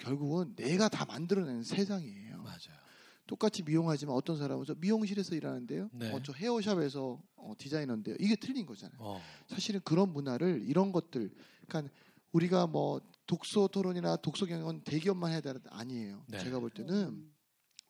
결국은 0.00 0.54
내가 0.56 0.88
다 0.88 1.04
만들어내는 1.04 1.62
세상이에요. 1.62 2.38
맞아요. 2.42 2.84
똑같이 3.26 3.62
미용하지만 3.62 4.14
어떤 4.14 4.36
사람은 4.36 4.64
저 4.66 4.74
미용실에서 4.74 5.34
일하는데요. 5.34 5.90
네. 5.92 6.12
어, 6.12 6.20
저 6.22 6.32
헤어샵에서 6.32 7.22
어, 7.36 7.52
디자이너인데요. 7.56 8.16
이게 8.20 8.36
틀린 8.36 8.66
거잖아요. 8.66 8.98
어. 9.00 9.20
사실은 9.46 9.80
그런 9.84 10.12
문화를 10.12 10.62
이런 10.66 10.92
것들 10.92 11.30
그러니까 11.66 11.94
우리가 12.32 12.66
뭐 12.66 13.00
독서 13.26 13.68
토론이나 13.68 14.16
독서 14.16 14.44
경영은 14.44 14.82
대기업만 14.84 15.32
해야 15.32 15.40
되는 15.40 15.60
아니에요. 15.70 16.24
네. 16.28 16.38
제가 16.38 16.58
볼 16.58 16.70
때는 16.70 17.30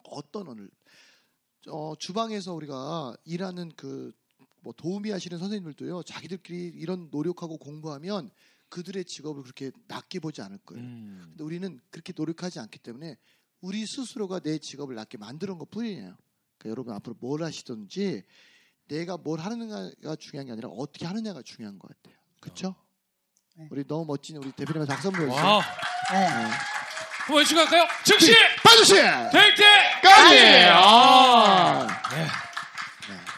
어떤 0.05 0.47
오늘 0.49 0.71
어, 1.69 1.95
주방에서 1.99 2.55
우리가 2.55 3.17
일하는 3.25 3.73
그 3.77 4.13
뭐 4.65 4.73
도우미 4.73 5.11
하시는 5.11 5.39
선생님들도요 5.39 6.03
자기들끼리 6.03 6.73
이런 6.81 7.09
노력하고 7.13 7.59
공부하면 7.59 8.31
그들의 8.71 9.05
직업을 9.05 9.43
그렇게 9.43 9.71
낮게 9.87 10.19
보지 10.19 10.43
않을 10.43 10.59
거예요. 10.65 10.83
음. 10.83 11.27
근데 11.29 11.45
우리는 11.45 11.81
그렇게 11.91 12.13
노력하지 12.17 12.59
않기 12.59 12.79
때문에 12.81 13.17
우리 13.61 13.87
스스로가 13.87 14.41
내 14.41 14.59
직업을 14.59 14.97
낮게 14.97 15.19
만드는 15.19 15.59
것 15.59 15.71
뿐이에요. 15.71 16.17
그러니까 16.59 16.71
여러분 16.71 16.95
앞으로 16.95 17.15
뭘 17.21 17.45
하시든지 17.45 18.25
내가 18.89 19.17
뭘 19.19 19.39
하느냐가 19.39 20.17
중요한 20.17 20.47
게 20.47 20.53
아니라 20.53 20.71
어떻게 20.71 21.07
하느냐가 21.07 21.43
중요한 21.43 21.79
것 21.79 21.89
같아요. 21.89 22.19
그렇죠? 22.41 22.75
네. 23.57 23.69
우리 23.71 23.87
너무 23.87 24.07
멋진 24.07 24.39
우리 24.39 24.51
대표님한테 24.53 24.93
박수 24.93 25.09
한번 25.09 25.27
보여주세요. 25.27 25.47
와. 25.47 25.63
네. 26.11 26.27
한번 27.27 27.45
갈까요? 27.45 27.87
즉시 28.05 28.35
빠주시! 28.63 28.95
될! 28.95 29.55
때 29.55 29.65
까지. 30.05 30.37
아! 30.71 31.87
네. 32.13 32.27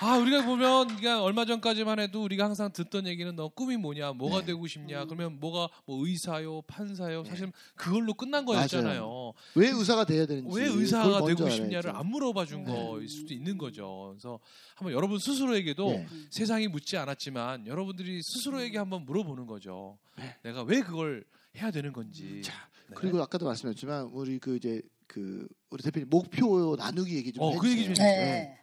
아 0.00 0.18
우리가 0.18 0.44
보면 0.44 0.88
그러니까 0.88 1.22
얼마 1.22 1.46
전까지만 1.46 1.98
해도 1.98 2.22
우리가 2.22 2.44
항상 2.44 2.70
듣던 2.70 3.06
얘기는 3.06 3.34
너 3.34 3.48
꿈이 3.48 3.76
뭐냐, 3.76 4.12
뭐가 4.12 4.40
네. 4.40 4.46
되고 4.46 4.66
싶냐, 4.66 5.02
음. 5.02 5.08
그러면 5.08 5.40
뭐가 5.40 5.68
뭐 5.86 6.06
의사요, 6.06 6.62
판사요, 6.62 7.22
네. 7.22 7.30
사실 7.30 7.50
그걸로 7.74 8.12
끝난 8.12 8.44
거였잖아요. 8.44 9.32
왜 9.54 9.70
의사가 9.70 10.04
돼야 10.04 10.26
되는지 10.26 10.54
왜 10.54 10.66
의사가 10.66 11.24
되고 11.24 11.44
알아야죠. 11.44 11.50
싶냐를 11.50 11.96
안 11.96 12.06
물어봐 12.08 12.44
준 12.44 12.64
네. 12.64 12.72
거일 12.72 13.08
수도 13.08 13.32
있는 13.32 13.56
거죠. 13.56 14.10
그래서 14.12 14.38
한번 14.74 14.92
여러분 14.92 15.18
스스로에게도 15.18 15.88
네. 15.88 16.06
세상이 16.30 16.68
묻지 16.68 16.98
않았지만 16.98 17.66
여러분들이 17.66 18.22
스스로에게 18.22 18.76
한번 18.76 19.06
물어보는 19.06 19.46
거죠. 19.46 19.96
네. 20.18 20.36
내가 20.42 20.62
왜 20.62 20.82
그걸 20.82 21.24
해야 21.56 21.70
되는 21.70 21.92
건지. 21.92 22.42
자, 22.44 22.52
네. 22.88 22.94
그리고 22.94 23.22
아까도 23.22 23.46
말씀드렸지만 23.46 24.10
우리 24.12 24.38
그 24.38 24.56
이제 24.56 24.82
그 25.06 25.48
우리 25.70 25.82
대표님 25.82 26.08
목표 26.10 26.76
나누기 26.76 27.16
얘기 27.16 27.32
좀 27.32 27.44
어, 27.44 27.48
해주세요. 27.50 27.62
그 27.62 27.70
얘기 27.70 27.84
좀 27.84 27.94
네. 28.04 28.58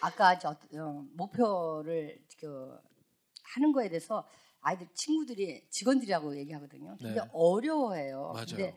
아까 0.00 0.38
저 0.38 0.50
어, 0.74 1.06
목표를 1.14 2.22
그 2.38 2.76
하는 3.54 3.72
거에 3.72 3.88
대해서 3.88 4.26
아이들 4.60 4.88
친구들이 4.94 5.66
직원들이라고 5.70 6.36
얘기하거든요. 6.38 6.96
근데 7.00 7.20
네. 7.20 7.28
어려워해요. 7.32 8.32
맞아요. 8.32 8.46
근데 8.46 8.76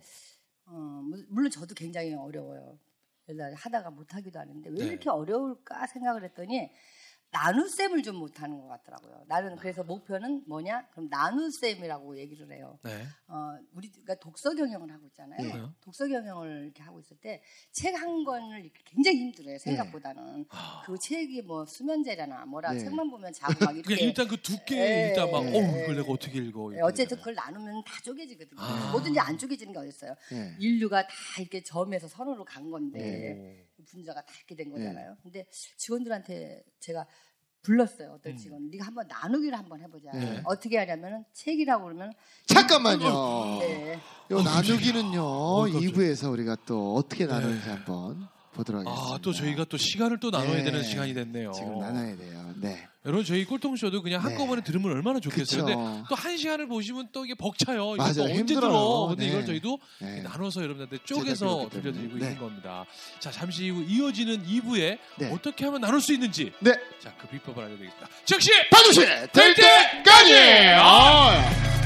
어, 0.66 0.72
물- 1.04 1.26
물론 1.30 1.50
저도 1.52 1.74
굉장히 1.74 2.14
어려워요. 2.14 2.78
옛날에 3.28 3.54
하다가 3.56 3.92
못하기도 3.92 4.40
하는데 4.40 4.70
왜 4.70 4.76
네. 4.78 4.86
이렇게 4.86 5.10
어려울까 5.10 5.88
생각을 5.88 6.24
했더니 6.24 6.70
나눗셈을 7.32 8.04
좀 8.04 8.16
못하는 8.18 8.60
것 8.60 8.68
같더라고요. 8.68 9.24
나는 9.28 9.56
그래서 9.56 9.84
목표는 9.84 10.44
뭐냐? 10.48 10.88
그럼 10.92 11.10
나눗셈이라고 11.10 12.18
얘기를 12.18 12.52
해요. 12.54 12.80
네. 12.84 13.06
어, 13.28 13.58
우리가 13.74 14.16
독서 14.16 14.54
경영을 14.56 14.92
하고 14.92 15.06
있잖아요. 15.08 15.42
네. 15.42 15.66
독서 15.82 16.08
경영을 16.08 16.64
이렇게 16.66 16.84
하고 16.84 17.00
있을 17.00 17.18
때 17.18 17.42
책 17.72 17.96
한 17.96 18.24
권을 18.24 18.62
이렇게 18.62 18.82
굉장히 18.86 19.20
힘들어요. 19.20 19.58
생각보다는 19.60 20.46
아, 20.50 20.82
그 20.86 20.98
책이 20.98 21.42
뭐 21.44 21.66
수면제라나 21.66 22.46
뭐라 22.46 22.74
네. 22.74 22.80
책만 22.80 23.10
보면 23.10 23.34
자고 23.34 23.54
막 23.66 23.72
이렇게 23.76 23.96
그냥 23.96 24.00
일단 24.08 24.28
그 24.28 24.42
두께 24.42 24.78
예, 24.78 25.08
일단 25.10 25.30
막 25.32 25.44
예, 25.44 25.50
어우 25.50 25.78
예. 25.78 25.84
이걸 25.84 25.96
내가 25.98 26.12
어떻게 26.12 26.40
읽어? 26.40 26.74
예, 26.76 26.80
어쨌든 26.82 27.18
그걸 27.18 27.36
나누면 27.36 27.84
다 27.84 27.94
쪼개지거든요. 28.04 28.60
아. 28.62 28.92
뭐든지 28.92 29.20
안 29.20 29.38
쪼개지는 29.38 29.74
게 29.74 29.80
어딨어요. 29.80 30.16
예. 30.34 30.56
인류가 30.60 31.04
다 31.08 31.14
이렇게 31.40 31.62
점에서 31.64 32.08
선으로 32.08 32.46
간 32.46 32.70
건데 32.72 33.00
네. 33.00 33.66
그 33.66 33.69
분자가 33.86 34.22
다 34.22 34.34
이렇게 34.38 34.56
된 34.56 34.72
거잖아요. 34.72 35.18
근데 35.24 35.46
직원들한테 35.78 36.64
제가 36.80 37.06
불렀어요. 37.62 38.14
어떤 38.14 38.34
음. 38.34 38.38
직원. 38.38 38.70
네가 38.70 38.86
한번 38.86 39.08
나누기를 39.08 39.58
한번 39.58 39.82
해보자. 39.82 40.12
네. 40.14 40.42
어떻게 40.46 40.78
하냐면은 40.78 41.26
책이라고 41.34 41.84
그러면 41.84 42.14
잠깐만요. 42.46 43.60
네. 43.60 44.00
요 44.32 44.42
나누기는요. 44.42 45.22
어, 45.22 45.62
깜짝이야. 45.64 45.90
2부에서 45.92 46.32
우리가 46.32 46.56
또 46.66 46.96
어떻게 46.96 47.26
나누는지 47.26 47.68
한번 47.68 48.28
보도록 48.54 48.86
하겠습니다. 48.86 49.16
아 49.16 49.20
또 49.22 49.32
저희가 49.34 49.66
또 49.66 49.78
시간을 49.78 50.20
또 50.20 50.30
나눠야 50.32 50.58
네. 50.58 50.64
되는 50.64 50.84
시간이 50.84 51.14
됐네요. 51.14 51.52
지금 51.54 51.80
나눠야 51.80 52.16
돼요. 52.18 52.54
네. 52.58 52.86
여러분 53.06 53.24
저희 53.24 53.46
꼴통쇼도 53.46 54.02
그냥 54.02 54.22
네. 54.22 54.30
한꺼번에 54.30 54.62
들으면 54.62 54.92
얼마나 54.92 55.20
좋겠어요. 55.22 55.64
그쵸. 55.66 55.78
근데 55.78 56.04
또 56.10 56.16
한 56.16 56.36
시간을 56.38 56.68
보시면 56.68 57.10
또 57.14 57.24
이게 57.26 57.34
벅차요. 57.34 57.94
이거 57.96 57.98
맞아요. 57.98 58.14
또 58.16 58.22
언제 58.24 58.36
힘들어요. 58.36 58.62
들어? 58.62 59.06
근데 59.10 59.24
네. 59.26 59.30
이걸 59.30 59.46
저희도 59.46 59.80
네. 60.02 60.22
나눠서 60.22 60.62
여러분들한테 60.64 61.06
쪼개서 61.06 61.70
들려드리고 61.72 62.00
때문에. 62.00 62.14
있는 62.14 62.30
네. 62.34 62.36
겁니다. 62.38 62.86
자 63.20 63.32
잠시 63.32 63.70
후 63.70 63.84
이어지는 63.88 64.44
2부에 64.46 64.98
네. 65.18 65.32
어떻게 65.32 65.66
하면 65.66 65.80
나눌 65.82 66.02
수 66.02 66.12
있는지 66.14 66.52
네. 66.60 66.72
자그 67.02 67.28
비법을 67.30 67.64
알려드리겠습니다. 67.64 68.10
즉시 68.26 68.52
반드시 68.70 69.00
될 69.32 69.54
때까지. 69.56 70.34
아! 70.78 71.79